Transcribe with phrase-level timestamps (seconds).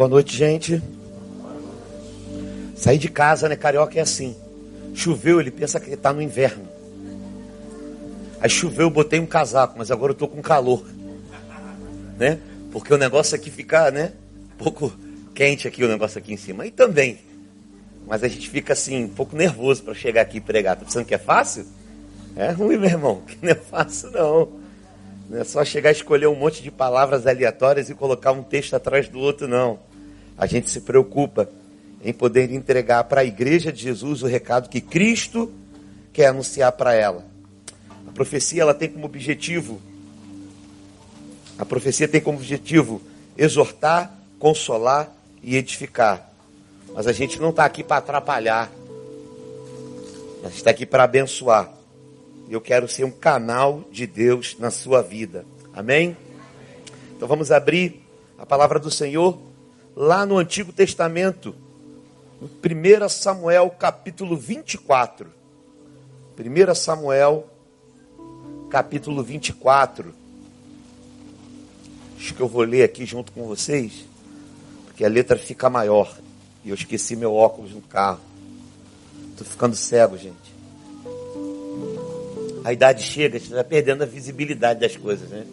[0.00, 0.82] Boa noite, gente.
[2.74, 3.54] Sair de casa, né?
[3.54, 4.34] Carioca é assim.
[4.94, 6.66] Choveu, ele pensa que está no inverno.
[8.40, 10.82] Aí choveu, eu botei um casaco, mas agora eu tô com calor.
[12.18, 12.38] Né?
[12.72, 14.12] Porque o negócio aqui fica, né?
[14.54, 14.90] Um pouco
[15.34, 16.64] quente aqui, o negócio aqui em cima.
[16.64, 17.18] E também.
[18.06, 20.76] Mas a gente fica assim, um pouco nervoso para chegar aqui e pregar.
[20.76, 21.66] Tá pensando que é fácil?
[22.34, 23.20] É ruim, meu irmão.
[23.26, 24.48] Que não é fácil, não.
[25.28, 28.72] Não é só chegar a escolher um monte de palavras aleatórias e colocar um texto
[28.72, 29.89] atrás do outro, não.
[30.40, 31.48] A gente se preocupa
[32.02, 35.52] em poder entregar para a igreja de Jesus o recado que Cristo
[36.12, 37.24] quer anunciar para ela.
[38.08, 39.80] A profecia ela tem como objetivo
[41.60, 43.02] a profecia tem como objetivo
[43.36, 46.32] exortar, consolar e edificar.
[46.94, 48.72] Mas a gente não está aqui para atrapalhar.
[50.42, 51.70] A gente está aqui para abençoar.
[52.48, 55.44] Eu quero ser um canal de Deus na sua vida.
[55.74, 56.16] Amém?
[57.14, 58.00] Então vamos abrir
[58.38, 59.38] a palavra do Senhor
[60.00, 61.54] lá no Antigo Testamento,
[62.40, 65.26] no 1 Samuel capítulo 24.
[66.38, 67.46] 1 Samuel
[68.70, 70.14] capítulo 24.
[72.16, 74.06] Acho que eu vou ler aqui junto com vocês,
[74.86, 76.18] porque a letra fica maior.
[76.64, 78.20] E eu esqueci meu óculos no carro.
[79.32, 80.50] Estou ficando cego, gente
[82.62, 85.46] a idade chega, a gente está perdendo a visibilidade das coisas, né?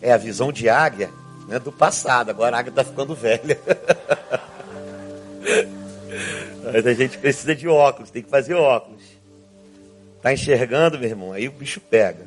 [0.00, 1.10] É a visão de águia
[1.48, 3.58] né, do passado, agora a águia está ficando velha.
[6.72, 9.02] Mas a gente precisa de óculos, tem que fazer óculos.
[10.16, 11.32] Está enxergando, meu irmão?
[11.32, 12.26] Aí o bicho pega.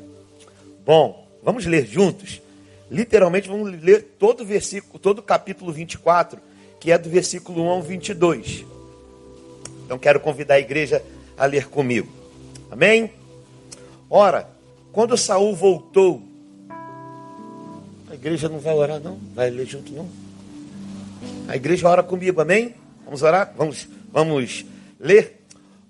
[0.84, 2.42] Bom, vamos ler juntos?
[2.90, 6.38] Literalmente vamos ler todo o versículo, todo o capítulo 24,
[6.78, 8.64] que é do versículo 1 ao 22.
[9.84, 11.02] Então quero convidar a igreja
[11.36, 12.08] a ler comigo.
[12.70, 13.10] Amém?
[14.08, 14.48] Ora,
[14.92, 16.22] quando Saul voltou,
[18.16, 19.18] igreja não vai orar, não?
[19.34, 20.08] Vai ler junto, não?
[21.46, 22.74] A igreja ora comigo, amém?
[23.04, 23.54] Vamos orar?
[23.56, 24.64] Vamos, vamos
[24.98, 25.42] ler?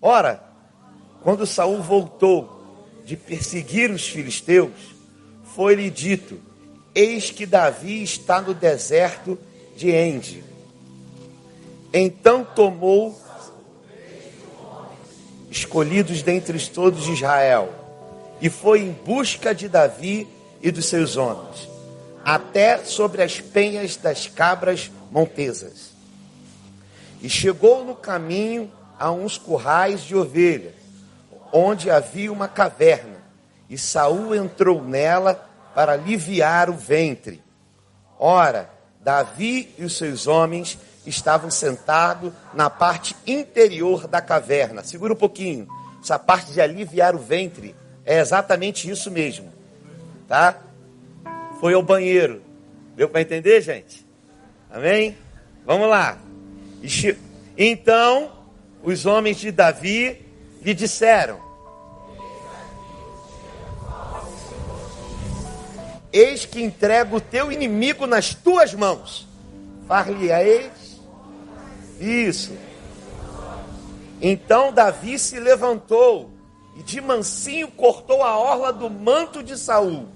[0.03, 0.43] Ora,
[1.23, 2.53] quando Saul voltou
[3.05, 4.73] de perseguir os filisteus,
[5.55, 6.39] foi-lhe dito:
[6.95, 9.39] Eis que Davi está no deserto
[9.77, 10.45] de Ende.
[11.93, 13.19] Então tomou
[15.51, 17.73] escolhidos dentre todos de Israel
[18.41, 20.27] e foi em busca de Davi
[20.61, 21.69] e dos seus homens,
[22.27, 25.93] até sobre as penhas das cabras montesas.
[27.23, 30.75] E chegou no caminho a uns currais de ovelha,
[31.53, 33.19] onde havia uma caverna,
[33.71, 37.41] e Saul entrou nela para aliviar o ventre.
[38.19, 38.71] Ora,
[39.01, 40.77] Davi e os seus homens
[41.07, 44.83] estavam sentados na parte interior da caverna.
[44.83, 45.69] Segura um pouquinho.
[46.03, 49.53] Essa parte de aliviar o ventre é exatamente isso mesmo.
[50.27, 50.66] Tá?
[51.61, 52.43] Foi ao banheiro.
[52.95, 54.07] Deu para entender, gente?
[54.71, 55.17] Amém?
[55.65, 56.19] Vamos lá.
[57.57, 58.33] Então,
[58.83, 60.25] os homens de Davi
[60.63, 61.41] lhe disseram:
[66.13, 69.27] Eis que entrego o teu inimigo nas tuas mãos.
[69.87, 71.01] Far-lhe-eis
[72.01, 72.53] isso.
[74.21, 76.31] Então Davi se levantou
[76.77, 80.16] e de mansinho cortou a orla do manto de Saul.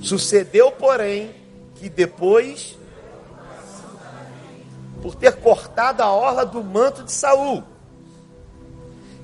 [0.00, 1.34] Sucedeu, porém,
[1.76, 2.78] que depois,
[5.02, 7.62] por ter cortado a orla do manto de Saul,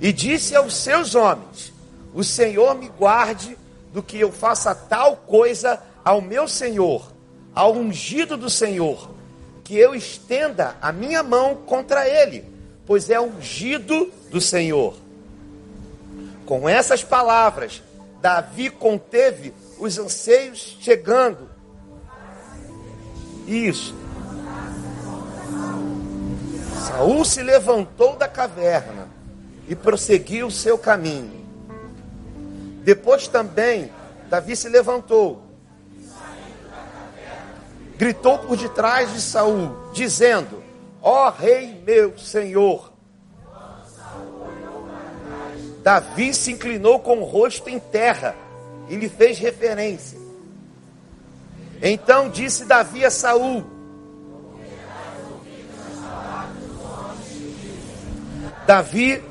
[0.00, 1.72] e disse aos seus homens:
[2.14, 3.56] O Senhor me guarde
[3.92, 7.10] do que eu faça tal coisa ao meu Senhor,
[7.54, 9.10] ao ungido do Senhor,
[9.64, 12.44] que eu estenda a minha mão contra ele,
[12.87, 14.94] pois é ungido do Senhor.
[16.44, 17.82] Com essas palavras,
[18.20, 21.48] Davi conteve os anseios chegando.
[23.47, 23.94] Isso.
[26.87, 29.09] Saul se levantou da caverna
[29.69, 31.44] e prosseguiu o seu caminho.
[32.82, 33.91] Depois também
[34.31, 35.43] Davi se levantou,
[37.96, 40.62] gritou por detrás de Saul, dizendo:
[41.02, 42.93] Ó oh, rei meu senhor,
[45.82, 48.34] Davi se inclinou com o rosto em terra
[48.88, 50.19] e lhe fez referência.
[51.83, 53.65] Então disse Davi a Saul:
[58.67, 59.23] Davi,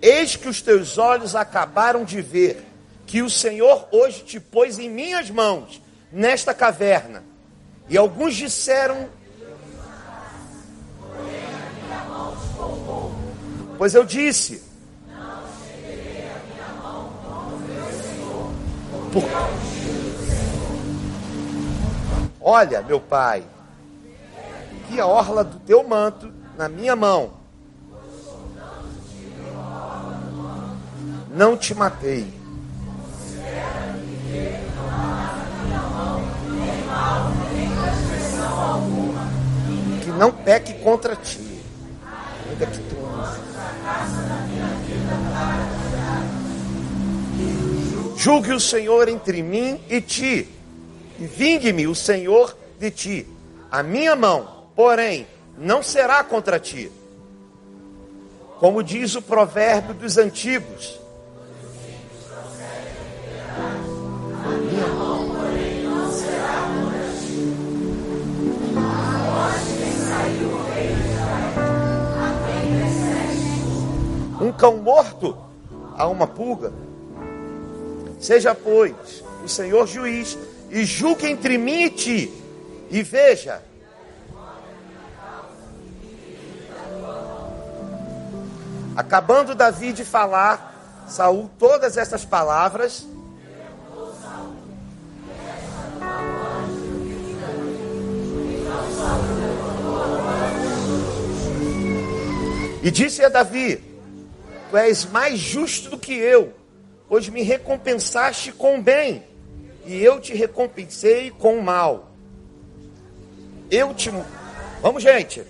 [0.00, 2.64] eis que os teus olhos acabaram de ver
[3.06, 5.80] que o Senhor hoje te pôs em minhas mãos
[6.12, 7.22] nesta caverna.
[7.88, 9.08] E alguns disseram
[13.78, 14.67] Pois eu disse.
[19.12, 19.24] Por...
[22.40, 23.44] Olha, meu pai,
[24.88, 27.30] que a orla do teu manto na minha mão.
[31.30, 32.32] Não te matei.
[40.02, 41.62] Que não peque contra ti.
[42.50, 42.87] Ainda que
[48.18, 50.48] Julgue o Senhor entre mim e ti,
[51.20, 53.26] e vingue-me o Senhor de ti.
[53.70, 55.24] A minha mão, porém,
[55.56, 56.90] não será contra ti.
[58.58, 60.98] Como diz o provérbio dos antigos.
[74.40, 75.38] Um cão morto
[75.96, 76.87] a uma pulga
[78.20, 80.36] Seja, pois, o Senhor juiz
[80.70, 82.32] e julgue entre mim e ti.
[82.90, 83.62] E veja.
[88.96, 93.06] Acabando Davi de falar, Saul todas essas palavras.
[102.82, 103.76] E disse a Davi:
[104.70, 106.54] Tu és mais justo do que eu,
[107.08, 109.24] pois me recompensaste com bem,
[109.86, 112.10] e eu te recompensei com mal.
[113.70, 114.12] Eu te.
[114.82, 115.42] Vamos, gente.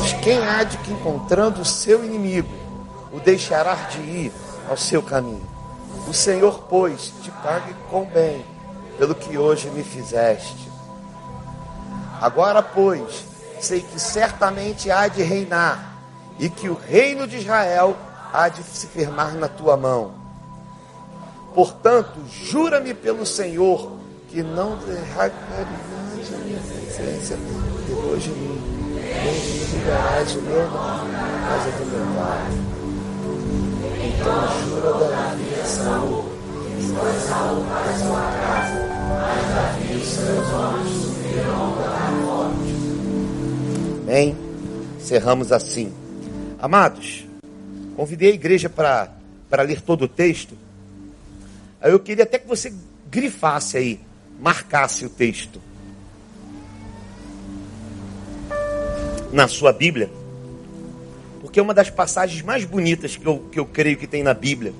[0.00, 2.54] Mas quem há de que encontrando o seu inimigo,
[3.10, 4.32] o deixará de ir
[4.68, 5.46] ao seu caminho?
[6.06, 8.53] O Senhor, pois, te pague com bem
[8.98, 10.70] pelo que hoje me fizeste.
[12.20, 13.24] Agora, pois,
[13.60, 15.94] sei que certamente há de reinar,
[16.38, 17.96] e que o reino de Israel
[18.32, 20.12] há de se firmar na tua mão.
[21.54, 23.92] Portanto, jura-me pelo Senhor
[24.28, 25.68] que não derragarás
[26.32, 27.42] a minha presença de
[28.30, 28.60] mim,
[29.22, 32.74] nem desligarás o meu nome na casa do meu pai.
[34.02, 36.24] Então jura da minha Saúl
[36.94, 38.83] foi Saul para sua casa,
[39.24, 42.74] mas Davi e seus homens subiram da morte.
[44.02, 44.36] Amém?
[45.00, 45.92] Encerramos assim.
[46.58, 47.26] Amados,
[47.96, 49.10] convidei a igreja para
[49.62, 50.56] ler todo o texto.
[51.80, 52.72] Aí eu queria até que você
[53.10, 54.00] grifasse aí,
[54.40, 55.60] marcasse o texto.
[59.32, 60.10] Na sua Bíblia.
[61.40, 64.32] Porque é uma das passagens mais bonitas que eu, que eu creio que tem na
[64.32, 64.72] Bíblia.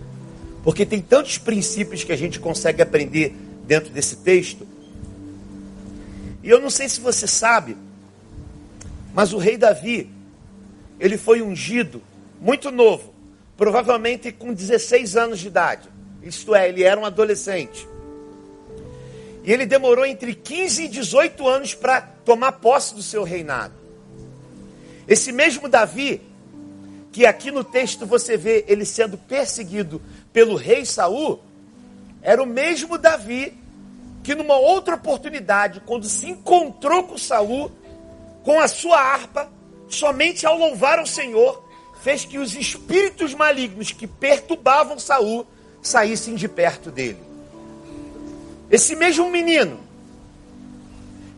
[0.63, 4.67] Porque tem tantos princípios que a gente consegue aprender dentro desse texto.
[6.43, 7.77] E eu não sei se você sabe,
[9.15, 10.11] mas o rei Davi,
[11.01, 12.03] ele foi ungido
[12.41, 13.15] muito novo,
[13.57, 15.89] provavelmente com 16 anos de idade.
[16.23, 17.87] Isto é, ele era um adolescente.
[19.45, 23.75] E ele demorou entre 15 e 18 anos para tomar posse do seu reinado.
[25.07, 26.23] Esse mesmo Davi,
[27.13, 30.01] que aqui no texto você vê ele sendo perseguido
[30.33, 31.41] pelo rei Saul,
[32.25, 33.57] era o mesmo Davi
[34.23, 37.71] que numa outra oportunidade, quando se encontrou com Saul,
[38.43, 39.53] com a sua harpa,
[39.87, 41.63] somente ao louvar ao Senhor,
[42.01, 45.47] fez que os espíritos malignos que perturbavam Saul
[45.83, 47.23] saíssem de perto dele.
[48.71, 49.79] Esse mesmo menino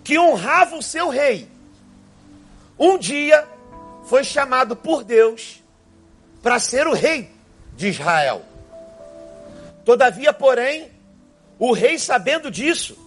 [0.05, 1.49] que honrava o seu rei,
[2.79, 3.45] um dia
[4.05, 5.61] foi chamado por Deus
[6.41, 7.29] para ser o rei
[7.77, 8.45] de Israel.
[9.87, 10.91] Todavia, porém,
[11.61, 12.99] o rei, sabendo disso,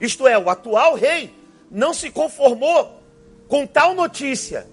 [0.00, 1.34] isto é, o atual rei,
[1.68, 3.02] não se conformou
[3.48, 4.64] com tal notícia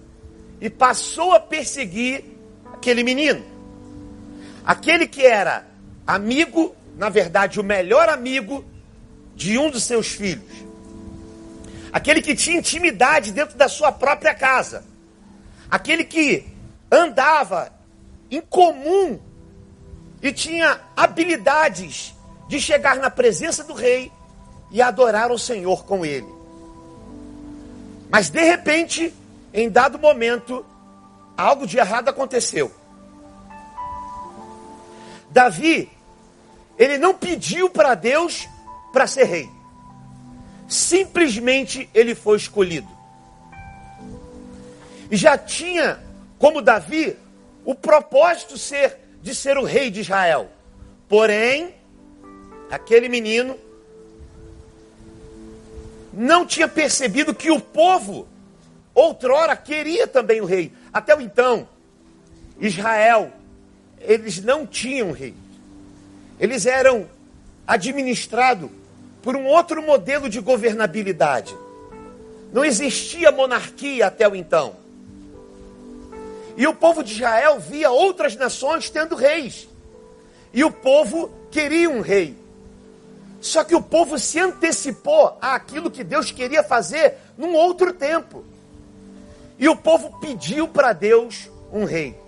[0.60, 2.24] e passou a perseguir
[2.72, 3.44] aquele menino.
[4.64, 5.66] Aquele que era
[6.06, 8.64] amigo, na verdade, o melhor amigo
[9.34, 10.64] de um dos seus filhos.
[11.92, 14.84] Aquele que tinha intimidade dentro da sua própria casa.
[15.68, 16.46] Aquele que
[16.88, 17.72] andava
[18.30, 19.18] em comum
[20.22, 22.14] e tinha habilidades
[22.48, 24.10] de chegar na presença do rei
[24.70, 26.28] e adorar o Senhor com ele.
[28.10, 29.14] Mas de repente,
[29.52, 30.64] em dado momento,
[31.36, 32.72] algo de errado aconteceu.
[35.30, 35.90] Davi,
[36.78, 38.48] ele não pediu para Deus
[38.92, 39.50] para ser rei.
[40.66, 42.88] Simplesmente ele foi escolhido.
[45.10, 45.98] E já tinha,
[46.38, 47.16] como Davi,
[47.64, 50.50] o propósito ser de ser o rei de Israel.
[51.08, 51.74] Porém,
[52.70, 53.56] aquele menino
[56.12, 58.26] não tinha percebido que o povo
[58.94, 60.72] outrora queria também o rei.
[60.92, 61.68] Até o então,
[62.60, 63.32] Israel,
[64.00, 65.34] eles não tinham rei.
[66.40, 67.08] Eles eram
[67.66, 68.70] administrados
[69.22, 71.56] por um outro modelo de governabilidade.
[72.52, 74.76] Não existia monarquia até o então.
[76.58, 79.68] E o povo de Israel via outras nações tendo reis.
[80.52, 82.36] E o povo queria um rei.
[83.40, 88.44] Só que o povo se antecipou àquilo que Deus queria fazer num outro tempo.
[89.56, 92.18] E o povo pediu para Deus um rei.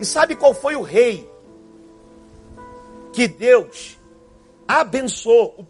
[0.00, 1.30] E sabe qual foi o rei
[3.12, 3.96] que Deus
[4.66, 5.64] abençoou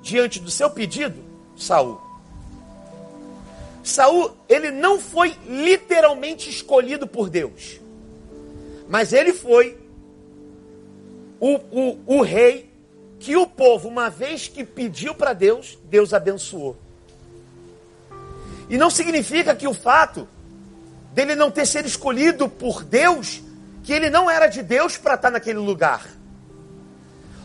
[0.00, 1.24] diante do seu pedido?
[1.56, 2.00] Saul.
[3.84, 7.78] Saul, ele não foi literalmente escolhido por Deus.
[8.88, 9.76] Mas ele foi
[11.38, 12.70] o, o, o rei
[13.18, 16.76] que o povo, uma vez que pediu para Deus, Deus abençoou.
[18.68, 20.26] E não significa que o fato
[21.12, 23.42] dele não ter sido escolhido por Deus,
[23.82, 26.08] que ele não era de Deus para estar naquele lugar.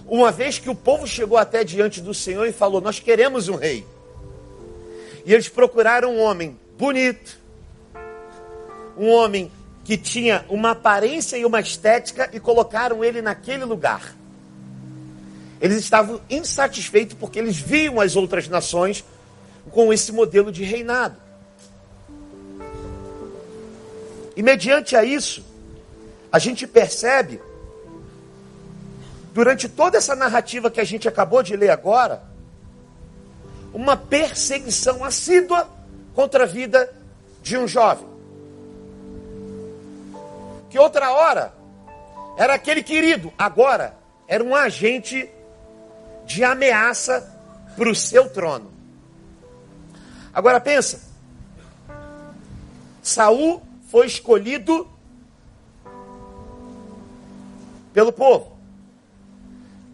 [0.07, 3.55] Uma vez que o povo chegou até diante do Senhor e falou: Nós queremos um
[3.55, 3.85] rei.
[5.25, 7.37] E eles procuraram um homem bonito,
[8.97, 9.51] um homem
[9.83, 14.15] que tinha uma aparência e uma estética e colocaram ele naquele lugar.
[15.59, 19.03] Eles estavam insatisfeitos porque eles viam as outras nações
[19.71, 21.17] com esse modelo de reinado.
[24.35, 25.43] E mediante a isso,
[26.31, 27.41] a gente percebe,
[29.33, 32.23] durante toda essa narrativa que a gente acabou de ler agora,
[33.73, 35.69] uma perseguição assídua
[36.13, 36.93] contra a vida
[37.41, 38.07] de um jovem.
[40.69, 41.53] Que outra hora
[42.37, 43.95] era aquele querido, agora
[44.27, 45.29] era um agente
[46.25, 47.35] de ameaça
[47.75, 48.71] para o seu trono.
[50.33, 51.01] Agora pensa,
[53.01, 54.87] Saul foi escolhido
[57.91, 58.57] pelo povo.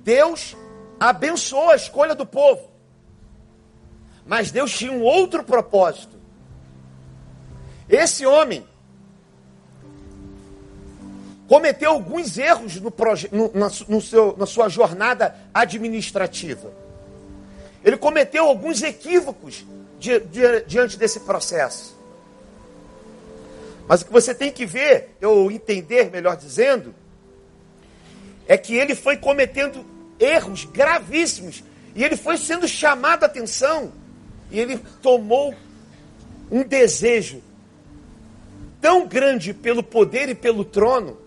[0.04, 0.56] Deus
[1.00, 2.75] abençoou a escolha do povo.
[4.26, 6.16] Mas Deus tinha um outro propósito.
[7.88, 8.66] Esse homem
[11.48, 12.92] cometeu alguns erros no
[13.32, 16.72] no, na, no seu, na sua jornada administrativa.
[17.84, 19.64] Ele cometeu alguns equívocos
[20.00, 21.96] di, di, diante desse processo.
[23.88, 26.96] Mas o que você tem que ver, ou entender, melhor dizendo,
[28.48, 29.86] é que ele foi cometendo
[30.20, 31.64] erros gravíssimos
[31.94, 33.92] e ele foi sendo chamado a atenção
[34.52, 35.54] e ele tomou
[36.52, 37.42] um desejo
[38.80, 41.18] tão grande pelo poder e pelo trono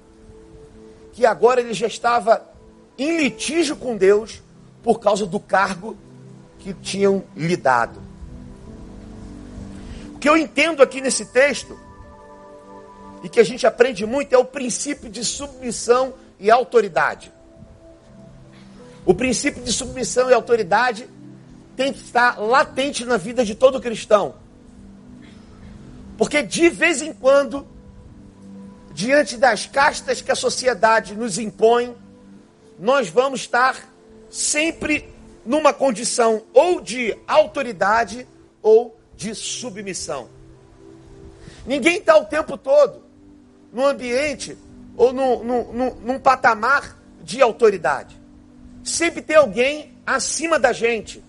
[1.12, 2.48] que agora ele já estava
[2.96, 4.42] em litígio com Deus
[4.82, 5.96] por causa do cargo
[6.58, 8.00] que tinham lhe dado.
[10.14, 11.78] O que eu entendo aqui nesse texto,
[13.22, 17.32] e que a gente aprende muito, é o princípio de submissão e autoridade.
[19.04, 21.08] O princípio de submissão e autoridade
[21.78, 24.34] tem que estar latente na vida de todo cristão.
[26.16, 27.64] Porque de vez em quando
[28.92, 31.94] diante das castas que a sociedade nos impõe,
[32.80, 33.76] nós vamos estar
[34.28, 35.08] sempre
[35.46, 38.26] numa condição ou de autoridade
[38.60, 40.28] ou de submissão.
[41.64, 43.04] Ninguém está o tempo todo
[43.72, 44.58] no ambiente
[44.96, 48.20] ou no, no, no, num patamar de autoridade.
[48.82, 51.27] Sempre tem alguém acima da gente.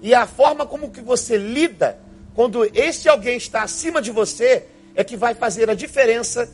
[0.00, 1.98] E a forma como que você lida
[2.34, 6.48] quando esse alguém está acima de você é que vai fazer a diferença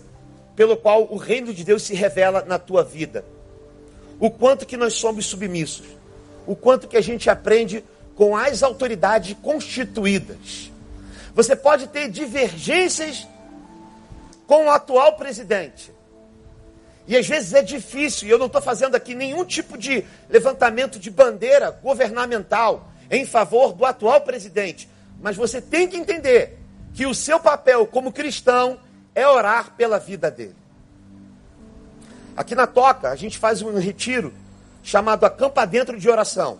[0.56, 3.24] pelo qual o reino de Deus se revela na tua vida.
[4.18, 5.86] O quanto que nós somos submissos,
[6.46, 7.84] o quanto que a gente aprende
[8.14, 10.70] com as autoridades constituídas.
[11.34, 13.26] Você pode ter divergências
[14.46, 15.92] com o atual presidente.
[17.06, 20.98] E às vezes é difícil, e eu não estou fazendo aqui nenhum tipo de levantamento
[20.98, 24.88] de bandeira governamental em favor do atual presidente.
[25.20, 26.58] Mas você tem que entender
[26.92, 28.78] que o seu papel como cristão
[29.14, 30.56] é orar pela vida dele.
[32.36, 34.34] Aqui na Toca, a gente faz um retiro
[34.82, 36.58] chamado Acampa Dentro de Oração.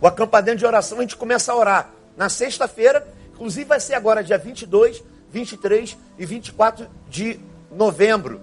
[0.00, 3.94] O Acampa Dentro de Oração, a gente começa a orar na sexta-feira, inclusive vai ser
[3.94, 7.38] agora dia 22, 23 e 24 de
[7.70, 8.40] novembro.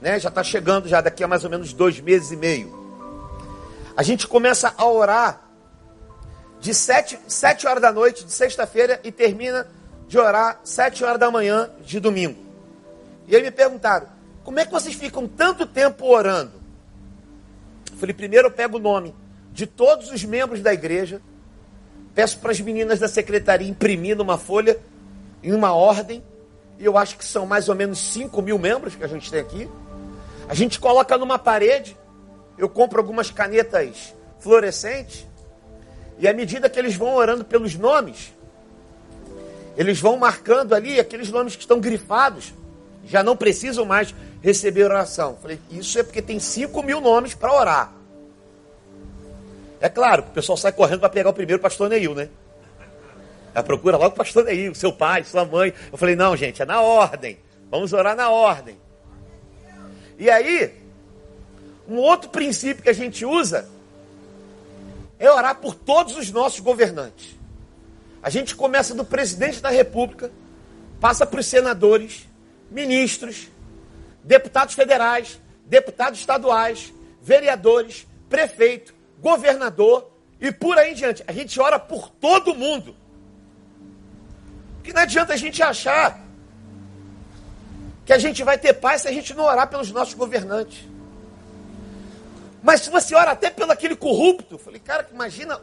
[0.00, 0.18] Né?
[0.18, 2.77] Já está chegando, já daqui a mais ou menos dois meses e meio.
[3.98, 5.40] A gente começa a orar
[6.60, 9.66] de sete, sete horas da noite de sexta-feira e termina
[10.06, 12.38] de orar sete horas da manhã de domingo.
[13.26, 14.06] E aí me perguntaram,
[14.44, 16.52] como é que vocês ficam tanto tempo orando?
[17.90, 19.12] Eu falei, primeiro eu pego o nome
[19.52, 21.20] de todos os membros da igreja,
[22.14, 24.78] peço para as meninas da secretaria imprimir numa folha,
[25.42, 26.22] em uma ordem,
[26.78, 29.40] e eu acho que são mais ou menos 5 mil membros que a gente tem
[29.40, 29.68] aqui.
[30.48, 31.96] A gente coloca numa parede,
[32.58, 35.26] eu compro algumas canetas fluorescentes,
[36.18, 38.32] e à medida que eles vão orando pelos nomes,
[39.76, 42.52] eles vão marcando ali aqueles nomes que estão grifados,
[43.04, 44.12] já não precisam mais
[44.42, 45.38] receber oração.
[45.40, 47.92] Falei, isso é porque tem 5 mil nomes para orar.
[49.80, 52.28] É claro, o pessoal sai correndo para pegar o primeiro pastor Neil, né?
[53.54, 55.72] Ela procura logo o pastor Neil, seu pai, sua mãe.
[55.90, 57.38] Eu falei, não, gente, é na ordem.
[57.70, 58.76] Vamos orar na ordem.
[60.18, 60.74] E aí,
[61.88, 63.68] um outro princípio que a gente usa
[65.18, 67.34] é orar por todos os nossos governantes.
[68.22, 70.30] A gente começa do presidente da República,
[71.00, 72.28] passa para os senadores,
[72.70, 73.48] ministros,
[74.22, 76.92] deputados federais, deputados estaduais,
[77.22, 81.24] vereadores, prefeito, governador e por aí em diante.
[81.26, 82.94] A gente ora por todo mundo.
[84.84, 86.22] Que não adianta a gente achar
[88.04, 90.86] que a gente vai ter paz se a gente não orar pelos nossos governantes.
[92.62, 95.60] Mas se você ora até pelo aquele corrupto, eu falei, cara, imagina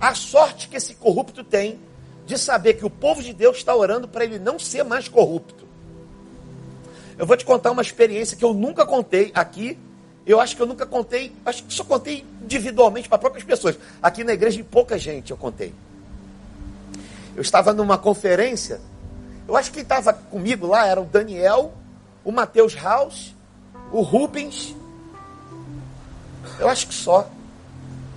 [0.00, 1.78] a sorte que esse corrupto tem
[2.26, 5.64] de saber que o povo de Deus está orando para ele não ser mais corrupto.
[7.18, 9.78] Eu vou te contar uma experiência que eu nunca contei aqui.
[10.26, 13.78] Eu acho que eu nunca contei, acho que só contei individualmente para próprias pessoas.
[14.02, 15.74] Aqui na igreja, de pouca gente eu contei.
[17.36, 18.80] Eu estava numa conferência,
[19.46, 21.74] eu acho que quem estava comigo lá era o Daniel,
[22.24, 23.34] o Matheus House,
[23.92, 24.74] o Rubens.
[26.58, 27.28] Eu acho que só.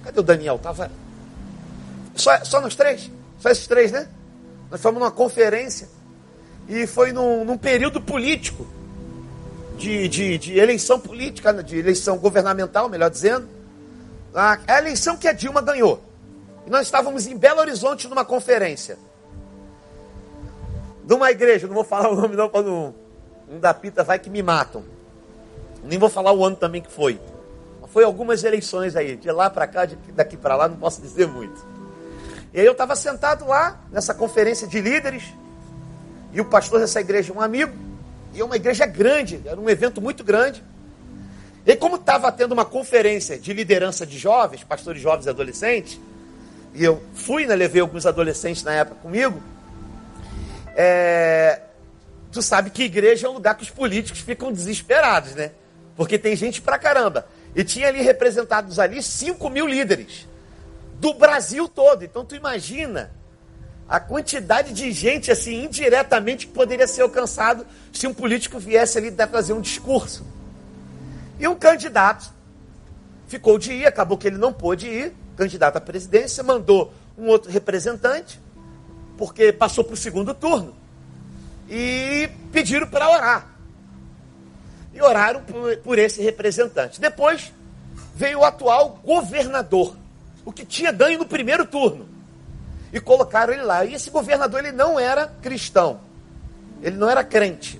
[0.03, 0.59] Cadê o Daniel?
[0.59, 0.91] Tava.
[2.15, 3.11] Só, só nós três?
[3.39, 4.07] Só esses três, né?
[4.69, 5.87] Nós fomos numa conferência
[6.67, 8.67] e foi num, num período político
[9.77, 13.47] de, de, de, eleição política, de eleição governamental, melhor dizendo.
[14.33, 16.01] A, a eleição que a Dilma ganhou.
[16.65, 18.97] E nós estávamos em Belo Horizonte numa conferência.
[21.07, 22.93] Numa igreja, não vou falar o nome não para não,
[23.47, 24.83] não dar pita, vai que me matam.
[25.83, 27.19] Nem vou falar o ano também que foi.
[27.91, 31.27] Foi algumas eleições aí, de lá para cá, de, daqui para lá, não posso dizer
[31.27, 31.65] muito.
[32.53, 35.23] E aí eu estava sentado lá, nessa conferência de líderes,
[36.33, 37.73] e o pastor dessa igreja, um amigo,
[38.33, 40.63] e é uma igreja grande, era um evento muito grande.
[41.65, 45.99] E como estava tendo uma conferência de liderança de jovens, pastores jovens e adolescentes,
[46.73, 49.41] e eu fui, né, levei alguns adolescentes na época comigo,
[50.75, 51.61] é,
[52.31, 55.51] tu sabe que igreja é um lugar que os políticos ficam desesperados, né?
[55.95, 57.25] Porque tem gente pra caramba.
[57.57, 60.27] E tinha ali representados ali 5 mil líderes
[60.99, 62.05] do Brasil todo.
[62.05, 63.11] Então tu imagina
[63.89, 69.11] a quantidade de gente, assim, indiretamente, que poderia ser alcançado se um político viesse ali
[69.31, 70.23] fazer um discurso.
[71.39, 72.31] E um candidato
[73.27, 77.49] ficou de ir, acabou que ele não pôde ir, candidato à presidência, mandou um outro
[77.49, 78.39] representante,
[79.17, 80.75] porque passou para o segundo turno,
[81.67, 83.56] e pediram para orar.
[84.97, 86.99] E oraram por, por esse representante.
[86.99, 87.53] Depois
[88.15, 89.95] veio o atual governador,
[90.43, 92.17] o que tinha ganho no primeiro turno
[92.91, 93.85] e colocaram ele lá.
[93.85, 95.99] E esse governador ele não era cristão,
[96.81, 97.79] ele não era crente.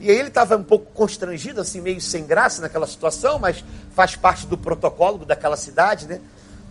[0.00, 3.62] E aí ele estava um pouco constrangido, assim, meio sem graça naquela situação, mas
[3.94, 6.20] faz parte do protocolo daquela cidade, né?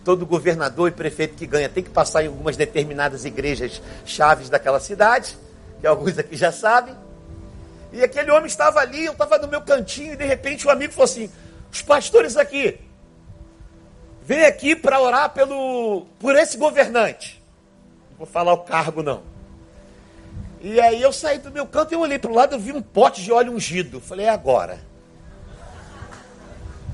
[0.04, 4.80] Todo governador e prefeito que ganha tem que passar em algumas determinadas igrejas chaves daquela
[4.80, 5.36] cidade,
[5.80, 6.96] que alguns aqui já sabem.
[7.92, 10.72] E aquele homem estava ali, eu estava no meu cantinho, e de repente o um
[10.72, 11.30] amigo falou assim:
[11.72, 12.78] os pastores aqui,
[14.22, 17.42] vem aqui para orar pelo, por esse governante.
[18.10, 19.22] Não vou falar o cargo, não.
[20.60, 22.72] E aí eu saí do meu canto e eu olhei para o lado e vi
[22.72, 24.00] um pote de óleo ungido.
[24.00, 24.80] Falei, é agora.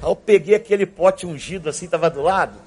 [0.02, 2.59] Aí eu peguei aquele pote ungido assim, estava do lado.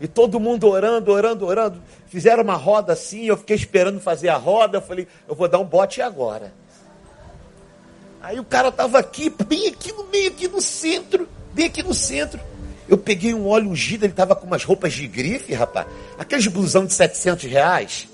[0.00, 1.82] E todo mundo orando, orando, orando.
[2.06, 4.78] Fizeram uma roda assim, eu fiquei esperando fazer a roda.
[4.78, 6.52] Eu falei, eu vou dar um bote agora.
[8.24, 11.92] Aí o cara estava aqui, bem aqui no meio, aqui no centro, bem aqui no
[11.92, 12.40] centro.
[12.88, 15.86] Eu peguei um óleo ungido, ele estava com umas roupas de grife, rapaz.
[16.18, 18.08] Aqueles blusão de 700 reais.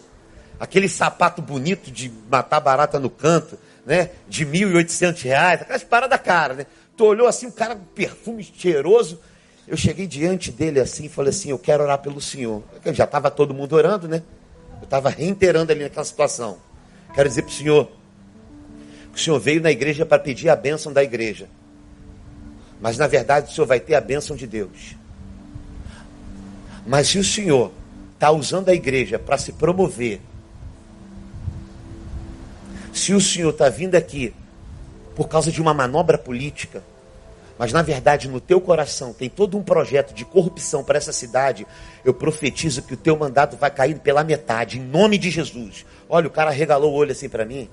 [0.58, 4.10] Aquele sapato bonito de matar barata no canto, né?
[4.28, 5.62] De 1.800 reais.
[5.62, 6.66] Aquelas paradas cara, né?
[6.96, 9.20] Tu olhou assim, um cara com perfume cheiroso.
[9.68, 12.64] Eu cheguei diante dele assim e falei assim, eu quero orar pelo Senhor.
[12.86, 14.24] Já estava todo mundo orando, né?
[14.80, 16.58] Eu estava reiterando ali naquela situação.
[17.14, 17.99] Quero dizer para o Senhor,
[19.20, 21.48] o Senhor veio na igreja para pedir a bênção da igreja.
[22.80, 24.96] Mas na verdade o senhor vai ter a bênção de Deus.
[26.86, 27.70] Mas se o senhor
[28.14, 30.20] está usando a igreja para se promover,
[32.92, 34.34] se o senhor está vindo aqui
[35.14, 36.82] por causa de uma manobra política,
[37.58, 41.66] mas na verdade no teu coração tem todo um projeto de corrupção para essa cidade,
[42.02, 45.84] eu profetizo que o teu mandato vai cair pela metade, em nome de Jesus.
[46.08, 47.68] Olha, o cara regalou o olho assim para mim.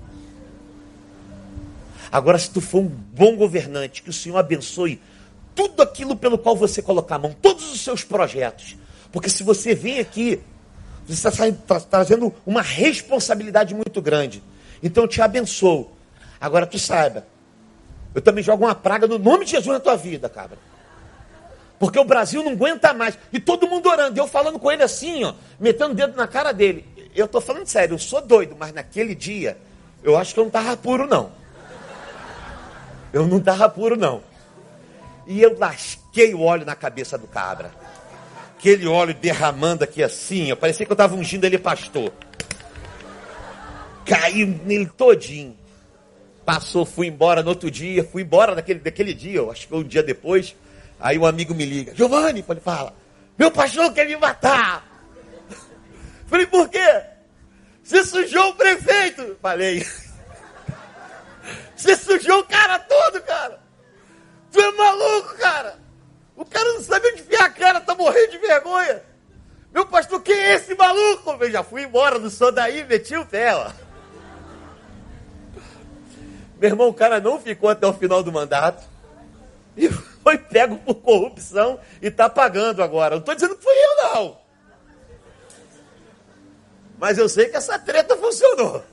[2.11, 5.01] Agora, se tu for um bom governante, que o Senhor abençoe
[5.55, 8.75] tudo aquilo pelo qual você colocar a mão, todos os seus projetos.
[9.11, 10.39] Porque se você vem aqui,
[11.07, 14.43] você está tá trazendo uma responsabilidade muito grande.
[14.83, 15.91] Então eu te abençoo.
[16.39, 17.25] Agora tu saiba,
[18.13, 20.57] eu também jogo uma praga no nome de Jesus na tua vida, cabra.
[21.79, 23.17] Porque o Brasil não aguenta mais.
[23.31, 24.19] E todo mundo orando.
[24.19, 26.85] Eu falando com ele assim, ó, metendo o dedo na cara dele.
[27.15, 29.57] Eu estou falando sério, eu sou doido, mas naquele dia,
[30.03, 31.31] eu acho que eu não estava puro, não.
[33.11, 34.21] Eu não estava puro, não.
[35.25, 37.71] E eu lasquei o óleo na cabeça do cabra.
[38.57, 42.11] Aquele óleo derramando aqui assim, ó, parecia que eu estava ungindo ele pastor.
[44.05, 45.55] Caiu nele todinho.
[46.45, 50.01] Passou, fui embora no outro dia, fui embora daquele, daquele dia, acho que um dia
[50.01, 50.55] depois.
[50.99, 52.95] Aí um amigo me liga, Giovanni, ele fala,
[53.37, 54.87] meu pastor quer me matar.
[56.25, 57.03] Falei, por quê?
[57.83, 59.37] Você sujou o prefeito.
[59.41, 59.85] Falei.
[61.87, 63.61] Você sujou o cara todo, cara.
[64.51, 65.79] Tu é maluco, cara.
[66.35, 69.01] O cara não sabe onde enfiar a cara, tá morrendo de vergonha.
[69.71, 71.37] Meu pastor, quem é esse maluco?
[71.39, 73.71] Eu já fui embora, não sou daí, meti o pé, ó.
[76.59, 78.83] Meu irmão, o cara não ficou até o final do mandato.
[79.77, 83.11] E foi pego por corrupção e tá pagando agora.
[83.11, 84.37] Não estou dizendo que fui eu, não.
[86.97, 88.83] Mas eu sei que essa treta funcionou.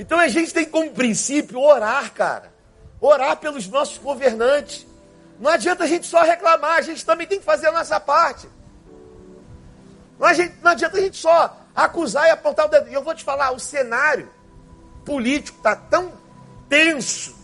[0.00, 2.50] Então a gente tem como princípio orar, cara.
[2.98, 4.86] Orar pelos nossos governantes.
[5.38, 8.48] Não adianta a gente só reclamar, a gente também tem que fazer a nossa parte.
[10.18, 12.88] Não, adianta a gente só acusar e apontar o dedo.
[12.88, 14.30] E eu vou te falar, o cenário
[15.04, 16.14] político está tão
[16.66, 17.36] tenso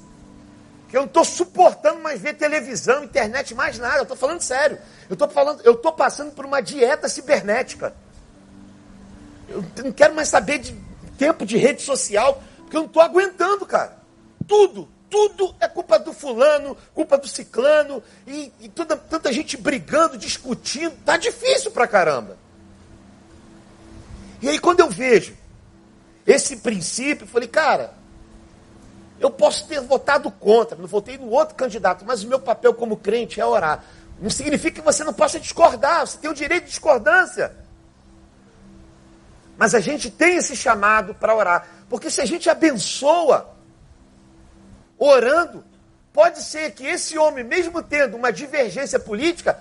[0.89, 3.99] que eu não estou suportando mais ver televisão, internet, mais nada.
[3.99, 4.79] Eu estou falando sério.
[5.11, 7.95] Eu estou falando, eu estou passando por uma dieta cibernética.
[9.47, 10.86] Eu não quero mais saber de
[11.17, 13.97] tempo de rede social, porque eu não estou aguentando, cara.
[14.47, 20.17] Tudo, tudo é culpa do fulano, culpa do ciclano, e, e toda, tanta gente brigando,
[20.17, 20.95] discutindo.
[21.05, 22.37] Tá difícil pra caramba.
[24.43, 25.37] E aí quando eu vejo
[26.27, 27.95] esse princípio, eu falei, cara,
[29.19, 32.97] eu posso ter votado contra, não votei no outro candidato, mas o meu papel como
[32.97, 33.85] crente é orar.
[34.21, 37.66] Não significa que você não possa discordar, você tem o direito de discordância.
[39.59, 41.67] Mas a gente tem esse chamado para orar.
[41.89, 43.55] Porque se a gente abençoa,
[44.99, 45.65] orando,
[46.13, 49.59] pode ser que esse homem, mesmo tendo uma divergência política,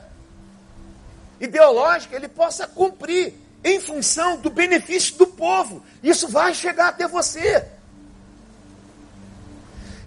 [1.39, 5.83] ideológica, ele possa cumprir em função do benefício do povo.
[6.03, 7.65] Isso vai chegar até você.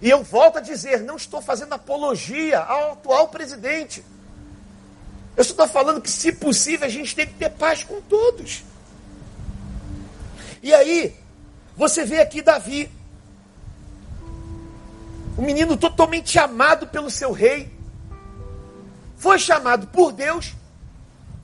[0.01, 4.03] E eu volto a dizer, não estou fazendo apologia ao atual presidente.
[5.35, 8.63] Eu estou falando que, se possível, a gente tem que ter paz com todos.
[10.61, 11.15] E aí,
[11.75, 12.91] você vê aqui Davi,
[15.37, 17.71] um menino totalmente amado pelo seu rei,
[19.17, 20.53] foi chamado por Deus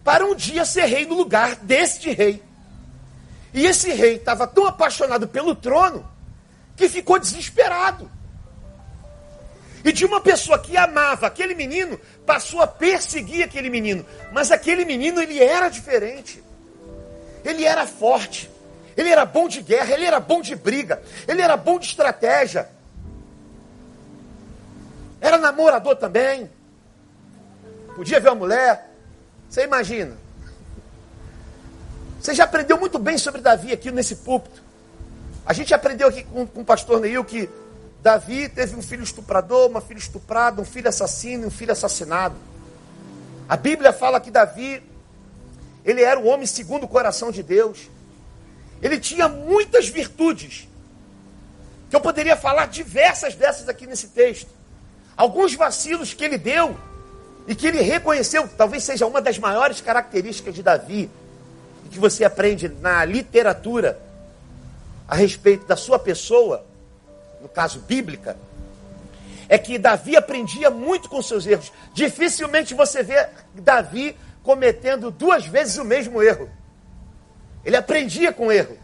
[0.03, 2.43] para um dia ser rei no lugar deste rei.
[3.53, 6.05] E esse rei estava tão apaixonado pelo trono
[6.75, 8.11] que ficou desesperado.
[9.83, 14.05] E de uma pessoa que amava aquele menino, passou a perseguir aquele menino.
[14.33, 16.43] Mas aquele menino, ele era diferente.
[17.43, 18.49] Ele era forte.
[18.95, 22.69] Ele era bom de guerra, ele era bom de briga, ele era bom de estratégia.
[25.19, 26.49] Era namorador também.
[27.95, 28.91] Podia ver uma mulher.
[29.49, 30.15] Você imagina.
[32.19, 34.63] Você já aprendeu muito bem sobre Davi aqui nesse púlpito.
[35.45, 37.49] A gente aprendeu aqui com, com o pastor Neil que
[38.01, 42.35] Davi teve um filho estuprador, uma filha estuprada, um filho assassino e um filho assassinado.
[43.47, 44.81] A Bíblia fala que Davi,
[45.83, 47.89] ele era o homem segundo o coração de Deus.
[48.81, 50.67] Ele tinha muitas virtudes.
[51.89, 54.49] Que eu poderia falar diversas dessas aqui nesse texto.
[55.15, 56.77] Alguns vacilos que ele deu
[57.47, 61.09] e que ele reconheceu, talvez seja uma das maiores características de Davi,
[61.85, 63.99] e que você aprende na literatura
[65.07, 66.65] a respeito da sua pessoa,
[67.41, 68.35] no caso bíblica,
[69.47, 71.71] é que Davi aprendia muito com seus erros.
[71.93, 76.49] Dificilmente você vê Davi cometendo duas vezes o mesmo erro.
[77.65, 78.77] Ele aprendia com erro.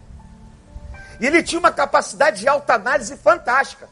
[1.20, 3.88] E ele tinha uma capacidade de alta análise fantástica.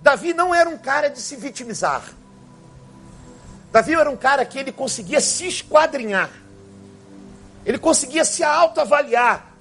[0.00, 2.04] Davi não era um cara de se vitimizar.
[3.72, 6.30] Davi era um cara que ele conseguia se esquadrinhar.
[7.64, 9.52] Ele conseguia se autoavaliar.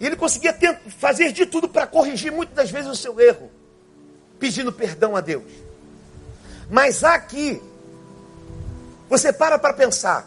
[0.00, 0.52] E ele conseguia
[0.98, 3.50] fazer de tudo para corrigir muitas das vezes o seu erro,
[4.38, 5.50] pedindo perdão a Deus.
[6.68, 7.62] Mas aqui,
[9.08, 10.26] você para para pensar.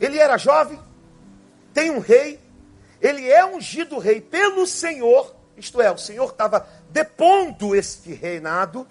[0.00, 0.80] Ele era jovem,
[1.74, 2.40] tem um rei,
[3.00, 8.86] ele é ungido rei pelo Senhor, isto é, o Senhor estava depondo este reinado,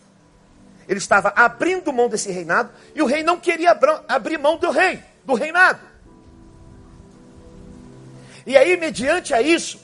[0.88, 5.04] ele estava abrindo mão desse reinado, e o rei não queria abrir mão do rei,
[5.26, 5.82] do reinado.
[8.46, 9.80] E aí, mediante a isso,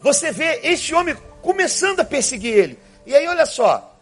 [0.00, 2.78] você vê este homem começando a perseguir ele.
[3.04, 3.94] E aí, olha só,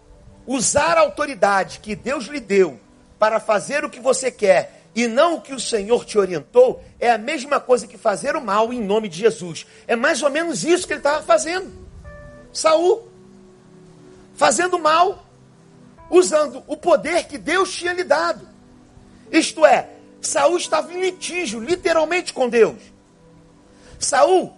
[0.47, 2.79] usar a autoridade que Deus lhe deu
[3.19, 7.11] para fazer o que você quer e não o que o Senhor te orientou, é
[7.11, 9.67] a mesma coisa que fazer o mal em nome de Jesus.
[9.87, 11.71] É mais ou menos isso que ele estava fazendo.
[12.53, 13.09] Saul
[14.39, 15.27] fazendo mal,
[16.09, 18.49] usando o poder que Deus tinha lhe dado.
[19.33, 22.79] Isto é, Saul estava em litígio, literalmente com Deus.
[23.99, 24.53] Saul,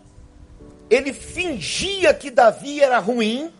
[0.91, 3.51] ele fingia que Davi era ruim,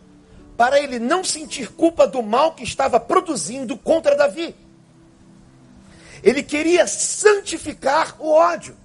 [0.55, 4.55] para ele não sentir culpa do mal que estava produzindo contra Davi.
[6.23, 8.75] Ele queria santificar o ódio.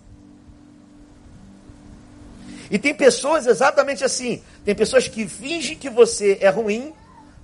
[2.70, 4.42] E tem pessoas exatamente assim.
[4.64, 6.92] Tem pessoas que fingem que você é ruim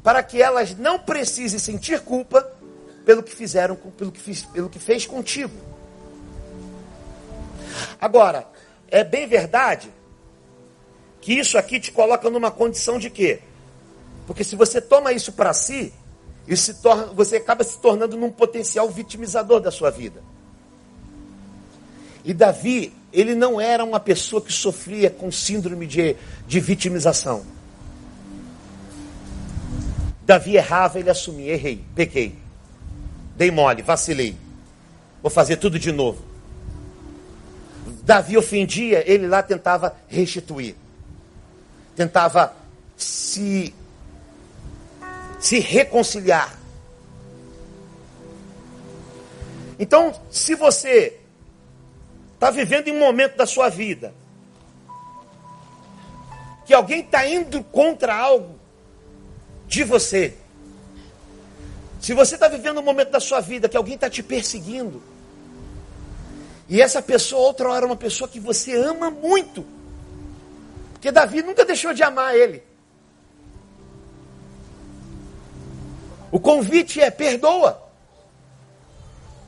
[0.02, 2.42] para que elas não precisem sentir culpa
[3.04, 5.52] pelo que fizeram, pelo que, fiz, pelo que fez contigo.
[8.00, 8.46] Agora,
[8.88, 9.92] é bem verdade
[11.20, 13.40] que isso aqui te coloca numa condição de quê?
[14.26, 15.92] Porque se você toma isso para si,
[16.46, 20.22] isso se torna, você acaba se tornando num potencial vitimizador da sua vida.
[22.24, 27.44] E Davi, ele não era uma pessoa que sofria com síndrome de, de vitimização.
[30.24, 32.38] Davi errava, ele assumia, errei, pequei,
[33.36, 34.36] dei mole, vacilei,
[35.20, 36.22] vou fazer tudo de novo.
[38.04, 40.74] Davi ofendia, ele lá tentava restituir,
[41.96, 42.54] tentava
[42.96, 43.74] se
[45.42, 46.56] se reconciliar.
[49.76, 51.18] Então, se você
[52.34, 54.14] está vivendo em um momento da sua vida
[56.64, 58.56] que alguém está indo contra algo
[59.66, 60.32] de você,
[62.00, 65.02] se você está vivendo um momento da sua vida que alguém está te perseguindo,
[66.68, 69.66] e essa pessoa outra hora é uma pessoa que você ama muito,
[70.92, 72.62] porque Davi nunca deixou de amar ele.
[76.32, 77.80] O convite é perdoa.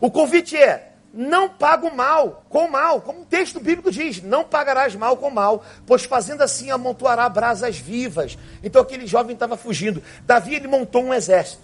[0.01, 4.43] O convite é não paga o mal com mal, como o texto bíblico diz, não
[4.43, 8.37] pagarás mal com mal, pois fazendo assim amontoará brasas vivas.
[8.63, 10.03] Então aquele jovem estava fugindo.
[10.27, 11.63] Davi ele montou um exército.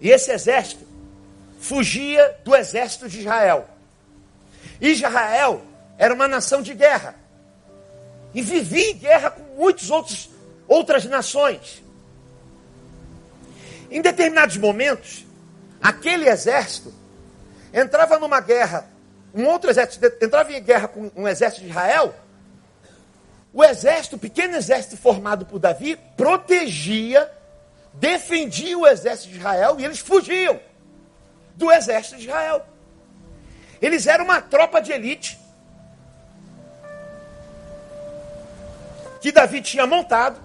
[0.00, 0.84] E esse exército
[1.60, 3.68] fugia do exército de Israel.
[4.80, 5.62] Israel
[5.98, 7.14] era uma nação de guerra.
[8.34, 10.30] E vivia em guerra com muitas
[10.66, 11.83] outras nações.
[13.94, 15.24] Em determinados momentos,
[15.80, 16.92] aquele exército
[17.72, 18.90] entrava numa guerra,
[19.32, 22.12] um outro exército entrava em guerra com um exército de Israel.
[23.52, 27.30] O exército, o pequeno exército formado por Davi, protegia,
[27.92, 30.58] defendia o exército de Israel e eles fugiam
[31.54, 32.66] do exército de Israel.
[33.80, 35.38] Eles eram uma tropa de elite
[39.20, 40.40] que Davi tinha montado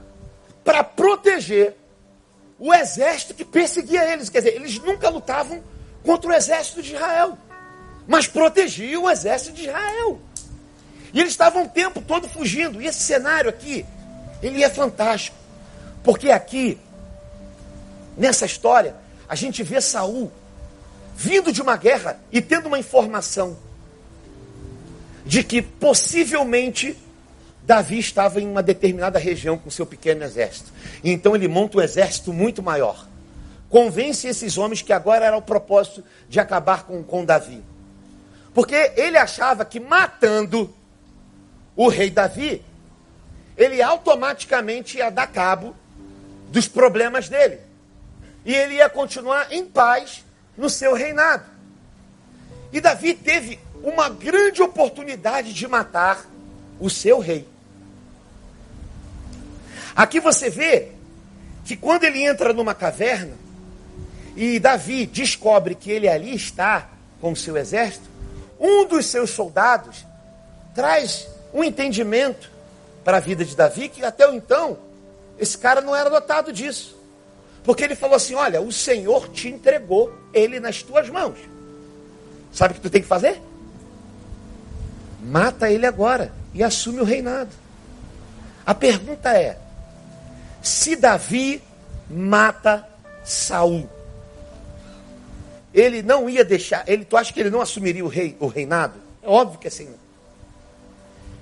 [0.64, 1.79] para proteger
[2.60, 4.30] o exército que perseguia eles.
[4.30, 5.64] Quer dizer, eles nunca lutavam
[6.04, 7.38] contra o exército de Israel,
[8.08, 10.20] mas protegiam o exército de Israel.
[11.14, 12.82] E eles estavam o tempo todo fugindo.
[12.82, 13.86] E esse cenário aqui,
[14.44, 15.36] ele é fantástico.
[16.04, 16.78] Porque aqui,
[18.18, 18.96] nessa história,
[19.28, 20.32] a gente vê Saul
[21.16, 23.58] vindo de uma guerra e tendo uma informação
[25.26, 26.98] de que possivelmente
[27.70, 30.72] Davi estava em uma determinada região com seu pequeno exército.
[31.04, 33.08] Então ele monta um exército muito maior.
[33.70, 37.64] Convence esses homens que agora era o propósito de acabar com, com Davi.
[38.56, 40.74] Porque ele achava que matando
[41.76, 42.66] o rei Davi,
[43.56, 45.76] ele automaticamente ia dar cabo
[46.50, 47.60] dos problemas dele.
[48.44, 50.26] E ele ia continuar em paz
[50.58, 51.46] no seu reinado.
[52.74, 56.26] E Davi teve uma grande oportunidade de matar
[56.80, 57.48] o seu rei.
[60.00, 60.94] Aqui você vê
[61.66, 63.34] que quando ele entra numa caverna
[64.34, 66.88] e Davi descobre que ele ali está
[67.20, 68.06] com o seu exército,
[68.58, 70.06] um dos seus soldados
[70.74, 72.50] traz um entendimento
[73.04, 74.78] para a vida de Davi que até então
[75.38, 76.98] esse cara não era dotado disso.
[77.62, 81.38] Porque ele falou assim: Olha, o Senhor te entregou ele nas tuas mãos.
[82.54, 83.42] Sabe o que tu tem que fazer?
[85.22, 87.52] Mata ele agora e assume o reinado.
[88.66, 89.58] A pergunta é:
[90.62, 91.62] se Davi
[92.10, 92.88] mata
[93.24, 93.90] Saul.
[95.74, 99.00] Ele não ia deixar, ele, tu acha que ele não assumiria o, rei, o reinado?
[99.22, 99.90] É óbvio que é assim.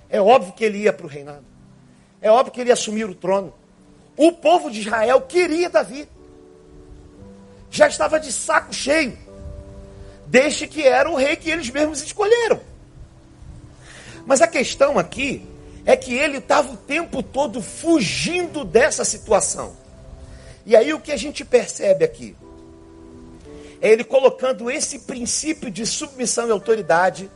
[0.10, 1.46] É óbvio que ele ia para o reinado.
[2.22, 3.54] É óbvio que ele ia assumir o trono.
[4.16, 6.08] O povo de Israel queria Davi.
[7.70, 9.18] Já estava de saco cheio.
[10.26, 12.60] Desde que era o rei que eles mesmos escolheram.
[14.26, 15.48] Mas a questão aqui
[15.88, 19.73] é que ele estava o tempo todo fugindo dessa situação.
[20.65, 22.36] E aí o que a gente percebe aqui?
[23.80, 27.32] É ele colocando esse princípio de submissão e autoridade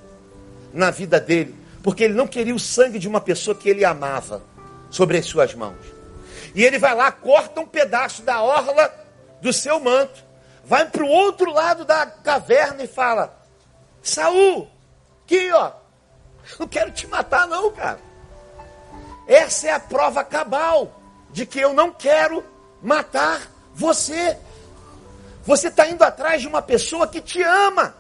[0.74, 4.44] na vida dele, porque ele não queria o sangue de uma pessoa que ele amava
[4.90, 5.80] sobre as suas mãos.
[6.54, 8.94] E ele vai lá, corta um pedaço da orla
[9.42, 10.26] do seu manto,
[10.66, 13.34] vai para o outro lado da caverna e fala:
[14.04, 14.68] Saul,
[15.24, 15.72] aqui ó,
[16.60, 18.11] não quero te matar, não, cara.
[19.32, 22.44] Essa é a prova cabal de que eu não quero
[22.84, 24.38] matar você.
[25.44, 27.96] Você está indo atrás de uma pessoa que te ama,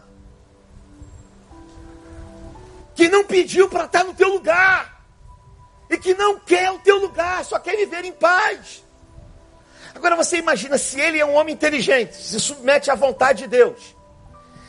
[2.94, 5.06] que não pediu para estar tá no teu lugar,
[5.90, 8.84] e que não quer o teu lugar, só quer viver em paz.
[9.96, 13.96] Agora você imagina se ele é um homem inteligente, se submete à vontade de Deus,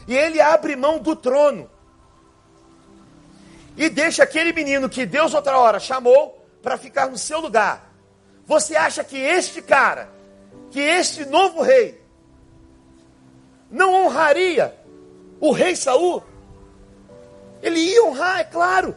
[0.07, 1.69] e ele abre mão do trono,
[3.77, 7.93] e deixa aquele menino que Deus outra hora chamou para ficar no seu lugar.
[8.47, 10.09] Você acha que este cara,
[10.71, 12.01] que este novo rei,
[13.71, 14.75] não honraria
[15.41, 16.23] o rei Saul?
[17.63, 18.95] Ele ia honrar, é claro.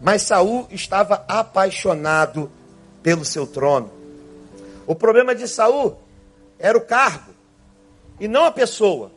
[0.00, 2.50] Mas Saul estava apaixonado
[3.02, 3.90] pelo seu trono.
[4.86, 5.96] O problema de Saul
[6.58, 7.32] era o cargo
[8.18, 9.12] e não a pessoa.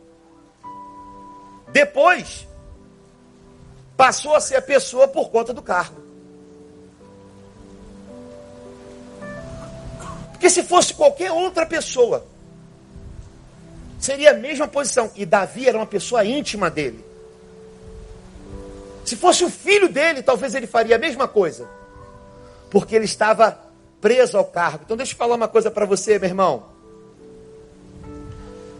[1.71, 2.47] Depois,
[3.97, 6.02] passou a ser a pessoa por conta do cargo.
[10.43, 12.27] Porque se fosse qualquer outra pessoa,
[13.97, 15.09] seria a mesma posição.
[15.15, 17.01] E Davi era uma pessoa íntima dele.
[19.05, 21.65] Se fosse o filho dele, talvez ele faria a mesma coisa.
[22.69, 23.57] Porque ele estava
[24.01, 24.81] preso ao cargo.
[24.83, 26.65] Então deixa eu falar uma coisa para você, meu irmão.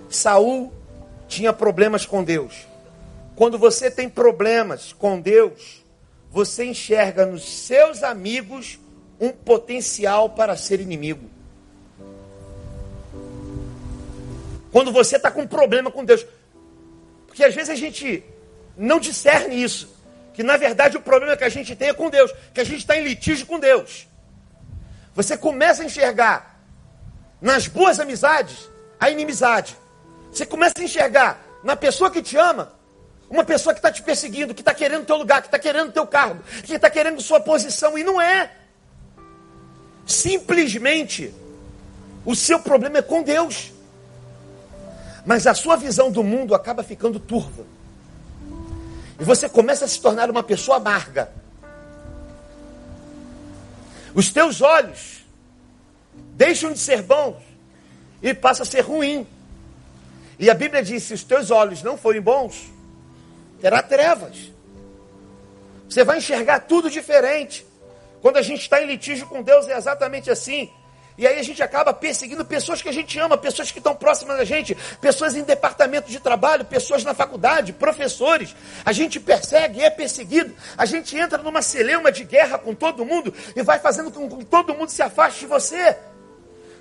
[0.09, 0.69] Saul
[1.29, 2.67] tinha problemas com Deus.
[3.37, 5.81] Quando você tem problemas com Deus,
[6.29, 8.77] você enxerga nos seus amigos
[9.17, 11.31] um potencial para ser inimigo.
[14.73, 16.25] Quando você está com problema com Deus.
[17.27, 18.23] Porque às vezes a gente
[18.75, 19.87] não discerne isso.
[20.33, 22.33] Que na verdade o problema que a gente tem é com Deus.
[22.53, 24.07] Que a gente está em litígio com Deus.
[25.13, 26.59] Você começa a enxergar
[27.39, 28.67] nas boas amizades
[28.99, 29.77] a inimizade.
[30.31, 32.73] Você começa a enxergar na pessoa que te ama
[33.29, 36.05] uma pessoa que está te perseguindo, que está querendo teu lugar, que está querendo teu
[36.05, 38.51] cargo, que está querendo sua posição, e não é.
[40.05, 41.33] Simplesmente
[42.25, 43.72] o seu problema é com Deus.
[45.25, 47.65] Mas a sua visão do mundo acaba ficando turva.
[49.19, 51.31] E você começa a se tornar uma pessoa amarga.
[54.13, 55.23] Os teus olhos
[56.35, 57.37] deixam de ser bons
[58.21, 59.25] e passam a ser ruim.
[60.37, 62.69] E a Bíblia diz: se os teus olhos não forem bons,
[63.61, 64.51] terá trevas.
[65.87, 67.65] Você vai enxergar tudo diferente.
[68.21, 70.69] Quando a gente está em litígio com Deus, é exatamente assim.
[71.17, 74.37] E aí a gente acaba perseguindo pessoas que a gente ama, pessoas que estão próximas
[74.37, 78.55] da gente, pessoas em departamento de trabalho, pessoas na faculdade, professores.
[78.83, 80.53] A gente persegue, é perseguido.
[80.77, 84.45] A gente entra numa celeuma de guerra com todo mundo e vai fazendo com que
[84.45, 85.95] todo mundo se afaste de você.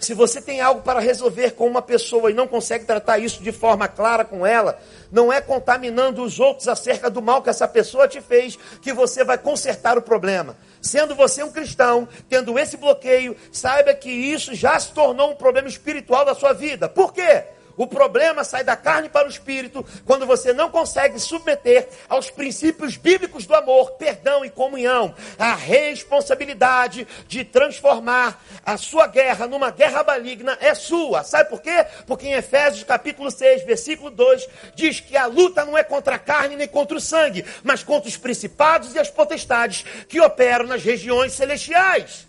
[0.03, 3.53] Se você tem algo para resolver com uma pessoa e não consegue tratar isso de
[3.53, 4.77] forma clara com ela,
[5.13, 9.23] não é contaminando os outros acerca do mal que essa pessoa te fez que você
[9.23, 10.57] vai consertar o problema.
[10.81, 15.69] Sendo você um cristão, tendo esse bloqueio, saiba que isso já se tornou um problema
[15.69, 16.89] espiritual da sua vida.
[16.89, 17.45] Por quê?
[17.77, 22.97] O problema sai da carne para o espírito quando você não consegue submeter aos princípios
[22.97, 25.15] bíblicos do amor, perdão e comunhão.
[25.39, 31.25] A responsabilidade de transformar a sua guerra numa guerra maligna é sua.
[31.25, 31.87] Sabe por quê?
[32.07, 36.19] Porque em Efésios capítulo 6, versículo 2, diz que a luta não é contra a
[36.19, 40.83] carne nem contra o sangue, mas contra os principados e as potestades que operam nas
[40.83, 42.27] regiões celestiais.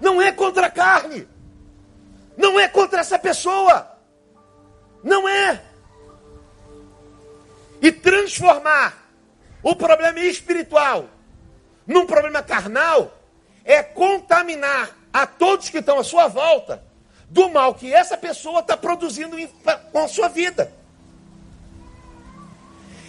[0.00, 1.28] Não é contra a carne.
[2.36, 3.89] Não é contra essa pessoa.
[5.02, 5.62] Não é.
[7.80, 9.08] E transformar
[9.62, 11.08] o problema espiritual
[11.86, 13.18] num problema carnal
[13.64, 16.82] é contaminar a todos que estão à sua volta
[17.28, 19.36] do mal que essa pessoa está produzindo
[19.92, 20.72] com a sua vida.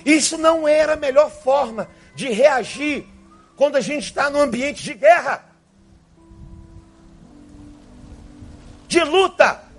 [0.05, 3.07] Isso não era a melhor forma de reagir
[3.55, 5.45] quando a gente está no ambiente de guerra,
[8.87, 9.70] de luta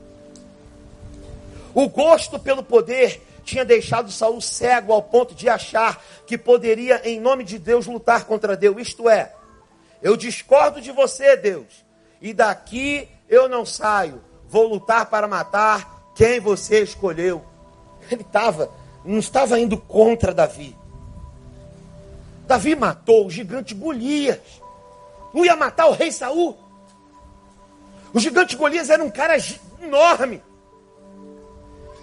[1.75, 7.21] O gosto pelo poder tinha deixado Saul cego ao ponto de achar que poderia, em
[7.21, 8.81] nome de Deus, lutar contra Deus.
[8.81, 9.33] Isto é,
[10.01, 11.85] eu discordo de você, Deus,
[12.21, 14.23] e daqui eu não saio.
[14.49, 17.43] Vou lutar para matar quem você escolheu.
[18.11, 18.71] Ele estava,
[19.05, 20.77] não estava indo contra Davi.
[22.47, 24.41] Davi matou o gigante Golias.
[25.33, 26.59] Não ia matar o rei Saul.
[28.13, 29.37] O gigante Golias era um cara
[29.81, 30.43] enorme.